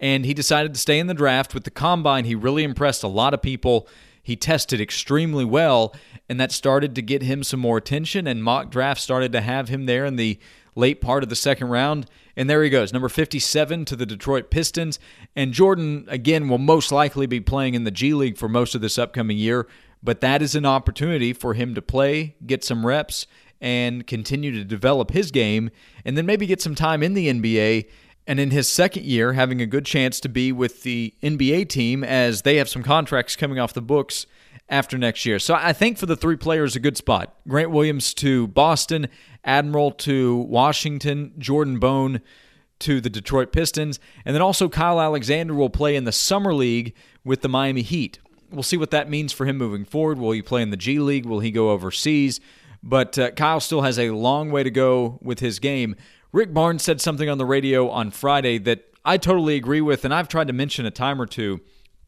And 0.00 0.24
he 0.24 0.32
decided 0.32 0.72
to 0.72 0.80
stay 0.80 0.98
in 0.98 1.08
the 1.08 1.12
draft. 1.12 1.52
With 1.52 1.64
the 1.64 1.70
combine, 1.70 2.24
he 2.24 2.34
really 2.34 2.64
impressed 2.64 3.02
a 3.02 3.06
lot 3.06 3.34
of 3.34 3.42
people. 3.42 3.86
He 4.22 4.34
tested 4.34 4.80
extremely 4.80 5.44
well, 5.44 5.94
and 6.26 6.40
that 6.40 6.52
started 6.52 6.94
to 6.94 7.02
get 7.02 7.22
him 7.22 7.44
some 7.44 7.60
more 7.60 7.76
attention. 7.76 8.26
And 8.26 8.42
mock 8.42 8.70
draft 8.70 8.98
started 9.02 9.30
to 9.32 9.42
have 9.42 9.68
him 9.68 9.84
there 9.84 10.06
in 10.06 10.16
the 10.16 10.38
late 10.74 11.02
part 11.02 11.22
of 11.22 11.28
the 11.28 11.36
second 11.36 11.68
round. 11.68 12.06
And 12.34 12.48
there 12.48 12.62
he 12.62 12.70
goes, 12.70 12.94
number 12.94 13.10
57 13.10 13.84
to 13.84 13.94
the 13.94 14.06
Detroit 14.06 14.50
Pistons. 14.50 14.98
And 15.34 15.52
Jordan, 15.52 16.06
again, 16.08 16.48
will 16.48 16.56
most 16.56 16.90
likely 16.90 17.26
be 17.26 17.40
playing 17.40 17.74
in 17.74 17.84
the 17.84 17.90
G 17.90 18.14
League 18.14 18.38
for 18.38 18.48
most 18.48 18.74
of 18.74 18.80
this 18.80 18.96
upcoming 18.96 19.36
year. 19.36 19.66
But 20.02 20.22
that 20.22 20.40
is 20.40 20.54
an 20.54 20.64
opportunity 20.64 21.34
for 21.34 21.52
him 21.52 21.74
to 21.74 21.82
play, 21.82 22.36
get 22.46 22.64
some 22.64 22.86
reps, 22.86 23.26
and 23.60 24.06
continue 24.06 24.52
to 24.52 24.64
develop 24.64 25.10
his 25.10 25.30
game, 25.30 25.70
and 26.04 26.16
then 26.16 26.26
maybe 26.26 26.46
get 26.46 26.60
some 26.60 26.74
time 26.74 27.02
in 27.02 27.14
the 27.14 27.28
NBA. 27.28 27.88
And 28.26 28.40
in 28.40 28.50
his 28.50 28.68
second 28.68 29.04
year, 29.04 29.34
having 29.34 29.60
a 29.62 29.66
good 29.66 29.86
chance 29.86 30.18
to 30.20 30.28
be 30.28 30.50
with 30.50 30.82
the 30.82 31.14
NBA 31.22 31.68
team 31.68 32.02
as 32.02 32.42
they 32.42 32.56
have 32.56 32.68
some 32.68 32.82
contracts 32.82 33.36
coming 33.36 33.58
off 33.58 33.72
the 33.72 33.82
books 33.82 34.26
after 34.68 34.98
next 34.98 35.24
year. 35.24 35.38
So 35.38 35.54
I 35.54 35.72
think 35.72 35.96
for 35.96 36.06
the 36.06 36.16
three 36.16 36.36
players, 36.36 36.74
a 36.74 36.80
good 36.80 36.96
spot. 36.96 37.34
Grant 37.46 37.70
Williams 37.70 38.12
to 38.14 38.48
Boston, 38.48 39.08
Admiral 39.44 39.92
to 39.92 40.36
Washington, 40.36 41.34
Jordan 41.38 41.78
Bone 41.78 42.20
to 42.80 43.00
the 43.00 43.08
Detroit 43.08 43.52
Pistons, 43.52 43.98
and 44.24 44.34
then 44.34 44.42
also 44.42 44.68
Kyle 44.68 45.00
Alexander 45.00 45.54
will 45.54 45.70
play 45.70 45.96
in 45.96 46.04
the 46.04 46.12
Summer 46.12 46.52
League 46.52 46.94
with 47.24 47.42
the 47.42 47.48
Miami 47.48 47.82
Heat. 47.82 48.18
We'll 48.50 48.62
see 48.62 48.76
what 48.76 48.90
that 48.90 49.08
means 49.08 49.32
for 49.32 49.46
him 49.46 49.56
moving 49.56 49.84
forward. 49.84 50.18
Will 50.18 50.32
he 50.32 50.42
play 50.42 50.62
in 50.62 50.70
the 50.70 50.76
G 50.76 50.98
League? 50.98 51.26
Will 51.26 51.40
he 51.40 51.50
go 51.50 51.70
overseas? 51.70 52.40
But 52.82 53.18
uh, 53.18 53.30
Kyle 53.32 53.60
still 53.60 53.82
has 53.82 53.98
a 53.98 54.10
long 54.10 54.50
way 54.50 54.62
to 54.62 54.70
go 54.70 55.18
with 55.22 55.40
his 55.40 55.58
game. 55.58 55.96
Rick 56.32 56.52
Barnes 56.52 56.82
said 56.82 57.00
something 57.00 57.28
on 57.28 57.38
the 57.38 57.46
radio 57.46 57.88
on 57.88 58.10
Friday 58.10 58.58
that 58.58 58.84
I 59.04 59.16
totally 59.18 59.56
agree 59.56 59.80
with, 59.80 60.04
and 60.04 60.12
I've 60.12 60.28
tried 60.28 60.48
to 60.48 60.52
mention 60.52 60.86
a 60.86 60.90
time 60.90 61.20
or 61.20 61.26
two. 61.26 61.60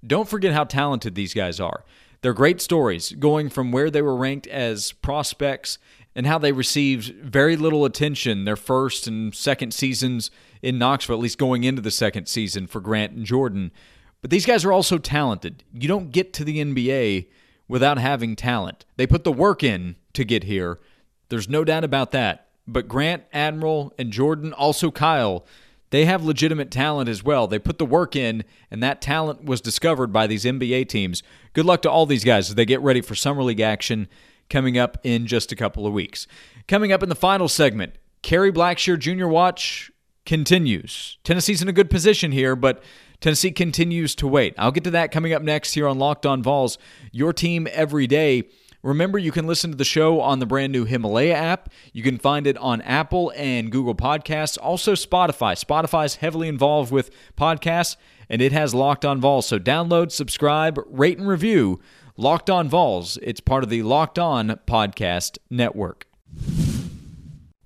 Don't 0.06 0.28
forget 0.28 0.52
how 0.52 0.64
talented 0.64 1.14
these 1.14 1.34
guys 1.34 1.60
are. 1.60 1.84
They're 2.20 2.32
great 2.32 2.60
stories, 2.60 3.12
going 3.12 3.48
from 3.48 3.70
where 3.70 3.90
they 3.90 4.02
were 4.02 4.16
ranked 4.16 4.48
as 4.48 4.92
prospects 4.92 5.78
and 6.16 6.26
how 6.26 6.38
they 6.38 6.50
received 6.50 7.14
very 7.14 7.56
little 7.56 7.84
attention 7.84 8.44
their 8.44 8.56
first 8.56 9.06
and 9.06 9.32
second 9.32 9.72
seasons 9.72 10.32
in 10.60 10.78
Knoxville, 10.78 11.16
at 11.16 11.22
least 11.22 11.38
going 11.38 11.62
into 11.62 11.80
the 11.80 11.92
second 11.92 12.26
season 12.26 12.66
for 12.66 12.80
Grant 12.80 13.12
and 13.12 13.24
Jordan. 13.24 13.70
But 14.20 14.30
these 14.30 14.46
guys 14.46 14.64
are 14.64 14.72
also 14.72 14.98
talented. 14.98 15.62
You 15.72 15.86
don't 15.86 16.10
get 16.10 16.32
to 16.34 16.44
the 16.44 16.58
NBA 16.58 17.28
without 17.68 17.98
having 17.98 18.34
talent. 18.34 18.84
They 18.96 19.06
put 19.06 19.22
the 19.22 19.32
work 19.32 19.62
in 19.62 19.94
to 20.14 20.24
get 20.24 20.44
here. 20.44 20.78
There's 21.28 21.48
no 21.48 21.64
doubt 21.64 21.84
about 21.84 22.10
that. 22.12 22.48
But 22.66 22.88
Grant, 22.88 23.24
Admiral, 23.32 23.94
and 23.98 24.12
Jordan, 24.12 24.52
also 24.52 24.90
Kyle, 24.90 25.46
they 25.90 26.04
have 26.04 26.22
legitimate 26.22 26.70
talent 26.70 27.08
as 27.08 27.24
well. 27.24 27.46
They 27.46 27.58
put 27.58 27.78
the 27.78 27.86
work 27.86 28.14
in, 28.14 28.44
and 28.70 28.82
that 28.82 29.00
talent 29.00 29.44
was 29.44 29.60
discovered 29.60 30.12
by 30.12 30.26
these 30.26 30.44
NBA 30.44 30.88
teams. 30.88 31.22
Good 31.54 31.64
luck 31.64 31.80
to 31.82 31.90
all 31.90 32.04
these 32.04 32.24
guys 32.24 32.50
as 32.50 32.56
they 32.56 32.66
get 32.66 32.80
ready 32.82 33.00
for 33.00 33.14
Summer 33.14 33.42
League 33.42 33.60
action 33.60 34.08
coming 34.50 34.76
up 34.76 34.98
in 35.02 35.26
just 35.26 35.50
a 35.50 35.56
couple 35.56 35.86
of 35.86 35.92
weeks. 35.92 36.26
Coming 36.66 36.92
up 36.92 37.02
in 37.02 37.08
the 37.08 37.14
final 37.14 37.48
segment, 37.48 37.94
Kerry 38.22 38.52
Blackshear 38.52 38.98
Jr. 38.98 39.26
Watch 39.26 39.90
continues. 40.26 41.16
Tennessee's 41.24 41.62
in 41.62 41.68
a 41.68 41.72
good 41.72 41.88
position 41.88 42.32
here, 42.32 42.54
but 42.54 42.82
Tennessee 43.20 43.50
continues 43.50 44.14
to 44.16 44.28
wait. 44.28 44.54
I'll 44.58 44.70
get 44.70 44.84
to 44.84 44.90
that 44.90 45.10
coming 45.10 45.32
up 45.32 45.42
next 45.42 45.74
here 45.74 45.88
on 45.88 45.98
Locked 45.98 46.26
On 46.26 46.42
Vols, 46.42 46.78
your 47.12 47.32
team 47.32 47.66
every 47.72 48.06
day. 48.06 48.44
Remember, 48.88 49.18
you 49.18 49.32
can 49.32 49.46
listen 49.46 49.70
to 49.70 49.76
the 49.76 49.84
show 49.84 50.22
on 50.22 50.38
the 50.38 50.46
brand 50.46 50.72
new 50.72 50.86
Himalaya 50.86 51.34
app. 51.34 51.68
You 51.92 52.02
can 52.02 52.16
find 52.16 52.46
it 52.46 52.56
on 52.56 52.80
Apple 52.80 53.34
and 53.36 53.70
Google 53.70 53.94
Podcasts, 53.94 54.56
also 54.62 54.94
Spotify. 54.94 55.62
Spotify's 55.62 56.16
heavily 56.16 56.48
involved 56.48 56.90
with 56.90 57.10
podcasts, 57.36 57.96
and 58.30 58.40
it 58.40 58.52
has 58.52 58.74
Locked 58.74 59.04
On 59.04 59.20
Vols. 59.20 59.46
So 59.46 59.58
download, 59.58 60.10
subscribe, 60.10 60.80
rate, 60.86 61.18
and 61.18 61.28
review 61.28 61.80
Locked 62.16 62.48
On 62.48 62.66
Vols. 62.66 63.18
It's 63.20 63.40
part 63.40 63.62
of 63.62 63.68
the 63.68 63.82
Locked 63.82 64.18
On 64.18 64.58
Podcast 64.66 65.36
Network. 65.50 66.06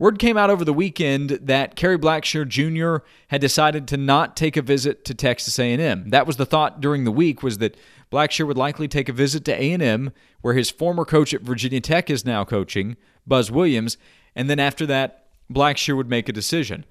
Word 0.00 0.18
came 0.18 0.36
out 0.36 0.50
over 0.50 0.64
the 0.64 0.72
weekend 0.72 1.30
that 1.30 1.76
Kerry 1.76 1.96
Blackshear 1.96 2.48
Jr. 2.48 3.06
had 3.28 3.40
decided 3.40 3.86
to 3.86 3.96
not 3.96 4.36
take 4.36 4.56
a 4.56 4.62
visit 4.62 5.04
to 5.04 5.14
Texas 5.14 5.56
A&M. 5.60 6.10
That 6.10 6.26
was 6.26 6.38
the 6.38 6.44
thought 6.44 6.80
during 6.80 7.04
the 7.04 7.12
week 7.12 7.44
was 7.44 7.58
that 7.58 7.76
Blackshear 8.12 8.46
would 8.46 8.58
likely 8.58 8.86
take 8.86 9.08
a 9.08 9.12
visit 9.12 9.44
to 9.46 9.52
A&M, 9.52 10.12
where 10.42 10.54
his 10.54 10.70
former 10.70 11.04
coach 11.04 11.32
at 11.32 11.40
Virginia 11.40 11.80
Tech 11.80 12.10
is 12.10 12.26
now 12.26 12.44
coaching, 12.44 12.96
Buzz 13.26 13.50
Williams, 13.50 13.96
and 14.36 14.50
then 14.50 14.60
after 14.60 14.84
that, 14.86 15.26
Blackshear 15.50 15.96
would 15.96 16.10
make 16.10 16.28
a 16.28 16.32
decision. 16.32 16.84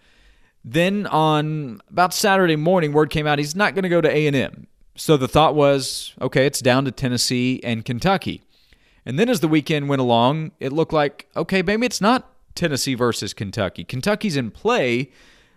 Then 0.65 1.07
on 1.07 1.81
about 1.89 2.13
Saturday 2.13 2.55
morning, 2.55 2.91
word 2.91 3.09
came 3.09 3.27
out 3.27 3.39
he's 3.39 3.55
not 3.55 3.75
going 3.75 3.83
to 3.83 3.89
go 3.89 4.01
to 4.01 4.09
A&M. 4.09 4.67
So 4.95 5.15
the 5.15 5.27
thought 5.27 5.55
was, 5.55 6.13
okay, 6.19 6.45
it's 6.45 6.59
down 6.59 6.85
to 6.85 6.91
Tennessee 6.91 7.61
and 7.63 7.85
Kentucky. 7.85 8.41
And 9.05 9.17
then 9.17 9.29
as 9.29 9.39
the 9.39 9.47
weekend 9.47 9.89
went 9.89 10.01
along, 10.01 10.51
it 10.59 10.71
looked 10.71 10.93
like, 10.93 11.27
okay, 11.35 11.61
maybe 11.61 11.85
it's 11.85 12.01
not 12.01 12.29
Tennessee 12.55 12.93
versus 12.93 13.33
Kentucky. 13.33 13.83
Kentucky's 13.83 14.37
in 14.37 14.51
play, 14.51 15.11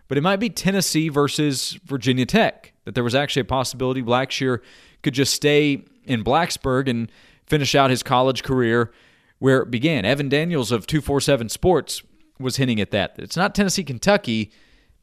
but 0.08 0.16
it 0.16 0.22
might 0.22 0.40
be 0.40 0.48
Tennessee 0.48 1.08
versus 1.08 1.78
Virginia 1.84 2.26
Tech. 2.26 2.72
That 2.84 2.94
there 2.94 3.04
was 3.04 3.14
actually 3.14 3.40
a 3.40 3.46
possibility 3.46 4.02
Blackshear 4.02 4.60
could 5.04 5.14
just 5.14 5.32
stay 5.32 5.84
in 6.04 6.24
Blacksburg 6.24 6.88
and 6.88 7.10
finish 7.46 7.74
out 7.74 7.90
his 7.90 8.02
college 8.02 8.42
career 8.42 8.92
where 9.38 9.62
it 9.62 9.70
began. 9.70 10.04
Evan 10.04 10.28
Daniels 10.28 10.72
of 10.72 10.86
247 10.86 11.48
Sports 11.48 12.02
was 12.40 12.56
hinting 12.56 12.80
at 12.80 12.90
that. 12.90 13.14
It's 13.18 13.36
not 13.36 13.54
Tennessee, 13.54 13.84
Kentucky, 13.84 14.50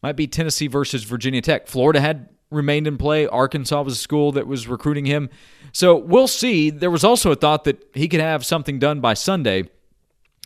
might 0.03 0.15
be 0.15 0.27
Tennessee 0.27 0.67
versus 0.67 1.03
Virginia 1.03 1.41
Tech. 1.41 1.67
Florida 1.67 2.01
had 2.01 2.29
remained 2.49 2.87
in 2.87 2.97
play. 2.97 3.27
Arkansas 3.27 3.81
was 3.81 3.93
a 3.93 4.01
school 4.01 4.31
that 4.33 4.47
was 4.47 4.67
recruiting 4.67 5.05
him. 5.05 5.29
So 5.71 5.95
we'll 5.95 6.27
see. 6.27 6.69
There 6.69 6.91
was 6.91 7.03
also 7.03 7.31
a 7.31 7.35
thought 7.35 7.63
that 7.63 7.87
he 7.93 8.07
could 8.09 8.19
have 8.19 8.45
something 8.45 8.79
done 8.79 8.99
by 8.99 9.13
Sunday 9.13 9.69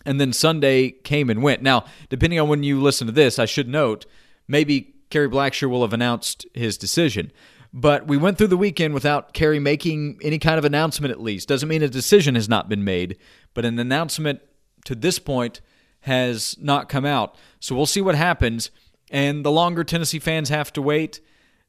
and 0.06 0.22
then 0.22 0.32
Sunday 0.32 0.92
came 0.92 1.30
and 1.30 1.42
went. 1.42 1.62
Now, 1.62 1.86
depending 2.10 2.40
on 2.40 2.48
when 2.48 2.64
you 2.64 2.80
listen 2.80 3.08
to 3.08 3.14
this, 3.14 3.40
I 3.40 3.46
should 3.46 3.68
note 3.68 4.06
maybe 4.48 4.94
Kerry 5.10 5.28
Blackshear 5.28 5.70
will 5.70 5.82
have 5.82 5.94
announced 5.94 6.46
his 6.54 6.78
decision. 6.78 7.32
But 7.78 8.08
we 8.08 8.16
went 8.16 8.38
through 8.38 8.48
the 8.48 8.58
weekend 8.58 8.94
without 8.94 9.34
Kerry 9.34 9.60
making 9.60 10.18
any 10.24 10.40
kind 10.40 10.58
of 10.58 10.64
announcement, 10.64 11.12
at 11.12 11.20
least. 11.20 11.50
Doesn't 11.50 11.68
mean 11.68 11.84
a 11.84 11.90
decision 11.90 12.36
has 12.36 12.48
not 12.48 12.70
been 12.70 12.86
made, 12.86 13.18
but 13.54 13.66
an 13.66 13.78
announcement 13.78 14.40
to 14.86 14.96
this 14.96 15.20
point 15.20 15.60
has 16.00 16.56
not 16.58 16.88
come 16.88 17.06
out. 17.06 17.36
So 17.60 17.76
we'll 17.76 17.86
see 17.86 18.00
what 18.00 18.16
happens. 18.16 18.72
And 19.12 19.44
the 19.44 19.52
longer 19.52 19.84
Tennessee 19.84 20.20
fans 20.20 20.48
have 20.48 20.72
to 20.74 20.82
wait, 20.82 21.20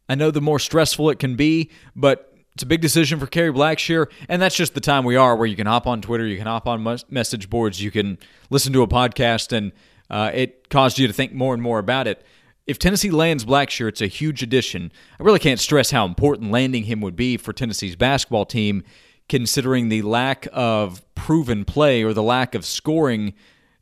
I 0.08 0.14
know 0.14 0.30
the 0.30 0.40
more 0.40 0.60
stressful 0.60 1.10
it 1.10 1.18
can 1.18 1.34
be, 1.34 1.72
but 1.96 2.32
it's 2.54 2.62
a 2.62 2.66
big 2.66 2.82
decision 2.82 3.18
for 3.18 3.26
Kerry 3.26 3.52
Blackshear, 3.52 4.06
and 4.28 4.40
that's 4.40 4.56
just 4.56 4.74
the 4.74 4.80
time 4.80 5.04
we 5.04 5.16
are 5.16 5.34
where 5.36 5.46
you 5.46 5.56
can 5.56 5.66
hop 5.66 5.88
on 5.88 6.00
Twitter, 6.00 6.24
you 6.26 6.38
can 6.38 6.46
hop 6.46 6.68
on 6.68 6.82
message 7.10 7.50
boards, 7.50 7.82
you 7.82 7.90
can 7.90 8.16
listen 8.48 8.72
to 8.72 8.82
a 8.82 8.88
podcast, 8.88 9.52
and 9.52 9.72
uh, 10.08 10.30
it 10.32 10.70
caused 10.70 10.98
you 10.98 11.06
to 11.06 11.12
think 11.12 11.32
more 11.32 11.52
and 11.52 11.62
more 11.62 11.78
about 11.78 12.06
it. 12.06 12.24
If 12.66 12.80
Tennessee 12.80 13.10
lands 13.10 13.44
Blackshear, 13.44 13.88
it's 13.88 14.00
a 14.00 14.08
huge 14.08 14.42
addition. 14.42 14.90
I 15.20 15.22
really 15.22 15.38
can't 15.38 15.60
stress 15.60 15.92
how 15.92 16.04
important 16.04 16.50
landing 16.50 16.82
him 16.84 17.00
would 17.00 17.14
be 17.14 17.36
for 17.36 17.52
Tennessee's 17.52 17.94
basketball 17.94 18.44
team, 18.44 18.82
considering 19.28 19.88
the 19.88 20.02
lack 20.02 20.48
of 20.52 21.02
proven 21.14 21.64
play 21.64 22.02
or 22.02 22.12
the 22.12 22.24
lack 22.24 22.56
of 22.56 22.64
scoring 22.64 23.34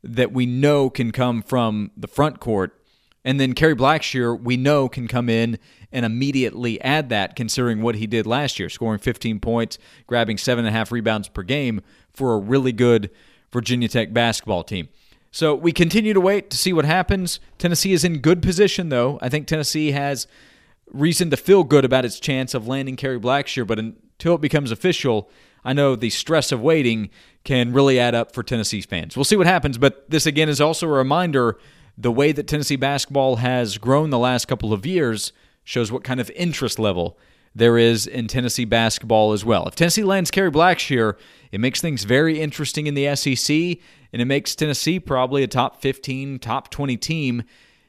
that 0.03 0.31
we 0.31 0.45
know 0.45 0.91
can 0.91 1.11
come 1.11 1.41
from 1.41 1.89
the 1.97 2.07
front 2.07 2.39
court. 2.39 2.79
And 3.23 3.39
then 3.39 3.53
Kerry 3.53 3.75
Blackshear, 3.75 4.39
we 4.39 4.55
know, 4.55 4.87
can 4.87 5.07
come 5.07 5.29
in 5.29 5.57
and 5.91 6.05
immediately 6.05 6.79
add 6.81 7.09
that, 7.09 7.35
considering 7.35 7.81
what 7.81 7.95
he 7.95 8.05
did 8.05 8.27
last 8.27 8.59
year, 8.59 8.69
scoring 8.69 8.99
15 8.99 9.39
points, 9.39 9.79
grabbing 10.05 10.37
seven 10.37 10.63
and 10.63 10.75
a 10.75 10.77
half 10.77 10.91
rebounds 10.91 11.27
per 11.27 11.41
game 11.41 11.81
for 12.13 12.35
a 12.35 12.37
really 12.37 12.71
good 12.71 13.09
Virginia 13.51 13.87
Tech 13.87 14.13
basketball 14.13 14.63
team. 14.63 14.89
So 15.35 15.53
we 15.53 15.73
continue 15.73 16.13
to 16.13 16.21
wait 16.21 16.49
to 16.51 16.55
see 16.55 16.71
what 16.71 16.85
happens. 16.85 17.41
Tennessee 17.57 17.91
is 17.91 18.05
in 18.05 18.19
good 18.19 18.41
position, 18.41 18.87
though. 18.87 19.19
I 19.21 19.27
think 19.27 19.47
Tennessee 19.47 19.91
has 19.91 20.27
reason 20.89 21.29
to 21.29 21.35
feel 21.35 21.65
good 21.65 21.83
about 21.83 22.05
its 22.05 22.21
chance 22.21 22.53
of 22.53 22.69
landing 22.69 22.95
Kerry 22.95 23.19
Blackshear, 23.19 23.67
but 23.67 23.77
until 23.77 24.35
it 24.35 24.39
becomes 24.39 24.71
official, 24.71 25.29
I 25.65 25.73
know 25.73 25.97
the 25.97 26.09
stress 26.09 26.53
of 26.53 26.61
waiting 26.61 27.09
can 27.43 27.73
really 27.73 27.99
add 27.99 28.15
up 28.15 28.33
for 28.33 28.43
Tennessee's 28.43 28.85
fans. 28.85 29.17
We'll 29.17 29.25
see 29.25 29.35
what 29.35 29.45
happens, 29.45 29.77
but 29.77 30.09
this 30.09 30.25
again 30.25 30.47
is 30.47 30.61
also 30.61 30.87
a 30.87 30.91
reminder 30.91 31.57
the 31.97 32.13
way 32.13 32.31
that 32.31 32.47
Tennessee 32.47 32.77
basketball 32.77 33.35
has 33.35 33.77
grown 33.77 34.11
the 34.11 34.17
last 34.17 34.45
couple 34.45 34.71
of 34.71 34.85
years 34.85 35.33
shows 35.65 35.91
what 35.91 36.05
kind 36.05 36.21
of 36.21 36.31
interest 36.37 36.79
level 36.79 37.17
there 37.55 37.77
is 37.77 38.05
in 38.05 38.27
Tennessee 38.27 38.65
basketball 38.65 39.31
as 39.31 39.45
well. 39.45 39.65
If 39.67 39.75
Tennessee 39.75 40.03
lands 40.03 40.29
Kerry 40.29 40.51
Blackshear, 40.51 41.15
it 41.51 41.61
makes 41.61 41.79
things 41.79 42.03
very 42.03 42.41
interesting 42.41 42.85
in 42.85 42.93
the 42.93 43.15
SEC, 43.15 43.55
and 44.11 44.21
it 44.21 44.25
makes 44.25 44.55
Tennessee 44.55 44.99
probably 44.99 45.41
a 45.41 45.47
top 45.47 45.81
15, 45.81 46.39
top 46.39 46.69
20 46.69 46.97
team 46.97 47.43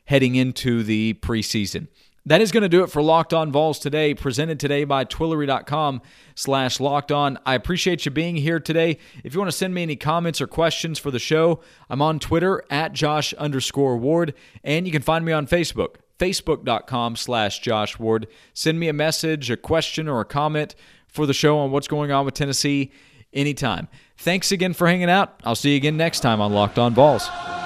heading 0.05 0.37
into 0.37 0.85
the 0.85 1.15
preseason. 1.15 1.89
That 2.25 2.41
is 2.41 2.51
going 2.51 2.63
to 2.63 2.69
do 2.69 2.83
it 2.83 2.91
for 2.91 3.03
Locked 3.03 3.33
On 3.33 3.53
Vols 3.53 3.79
today, 3.79 4.13
presented 4.13 4.59
today 4.59 4.83
by 4.83 5.05
Twillory.com 5.05 6.03
slash 6.35 6.81
Locked 6.81 7.13
On. 7.13 7.39
I 7.47 7.55
appreciate 7.55 8.05
you 8.05 8.11
being 8.11 8.35
here 8.37 8.59
today. 8.59 8.99
If 9.23 9.33
you 9.33 9.41
want 9.41 9.51
to 9.51 9.57
send 9.57 9.75
me 9.75 9.83
any 9.83 9.95
comments 9.95 10.41
or 10.41 10.49
questions 10.49 10.99
for 10.99 11.13
the 11.13 11.21
show, 11.21 11.61
I'm 11.89 12.03
on 12.03 12.19
Twitter 12.19 12.65
at 12.69 12.93
Josh 12.93 13.33
underscore 13.35 13.97
Ward, 13.97 14.35
and 14.65 14.87
you 14.87 14.93
can 14.93 15.03
find 15.03 15.25
me 15.25 15.31
on 15.31 15.47
Facebook 15.47 15.97
facebook.com 16.19 17.17
slash 17.17 17.61
Josh 17.61 17.99
Ward. 17.99 18.27
Send 18.55 18.79
me 18.79 18.89
a 18.89 18.93
message, 18.93 19.51
a 19.51 19.57
question, 19.57 20.09
or 20.09 20.21
a 20.21 20.25
comment 20.25 20.75
for 21.09 21.27
the 21.27 21.35
show 21.35 21.59
on 21.59 21.71
what's 21.71 21.89
going 21.89 22.13
on 22.13 22.25
with 22.25 22.35
Tennessee 22.35 22.93
anytime. 23.33 23.89
Thanks 24.19 24.53
again 24.53 24.73
for 24.73 24.87
hanging 24.87 25.11
out. 25.11 25.41
I'll 25.45 25.55
see 25.55 25.71
you 25.71 25.77
again 25.77 25.97
next 25.97 26.21
time 26.21 26.41
on 26.41 26.53
Locked 26.53 26.79
On 26.79 26.95
Vols. 26.95 27.66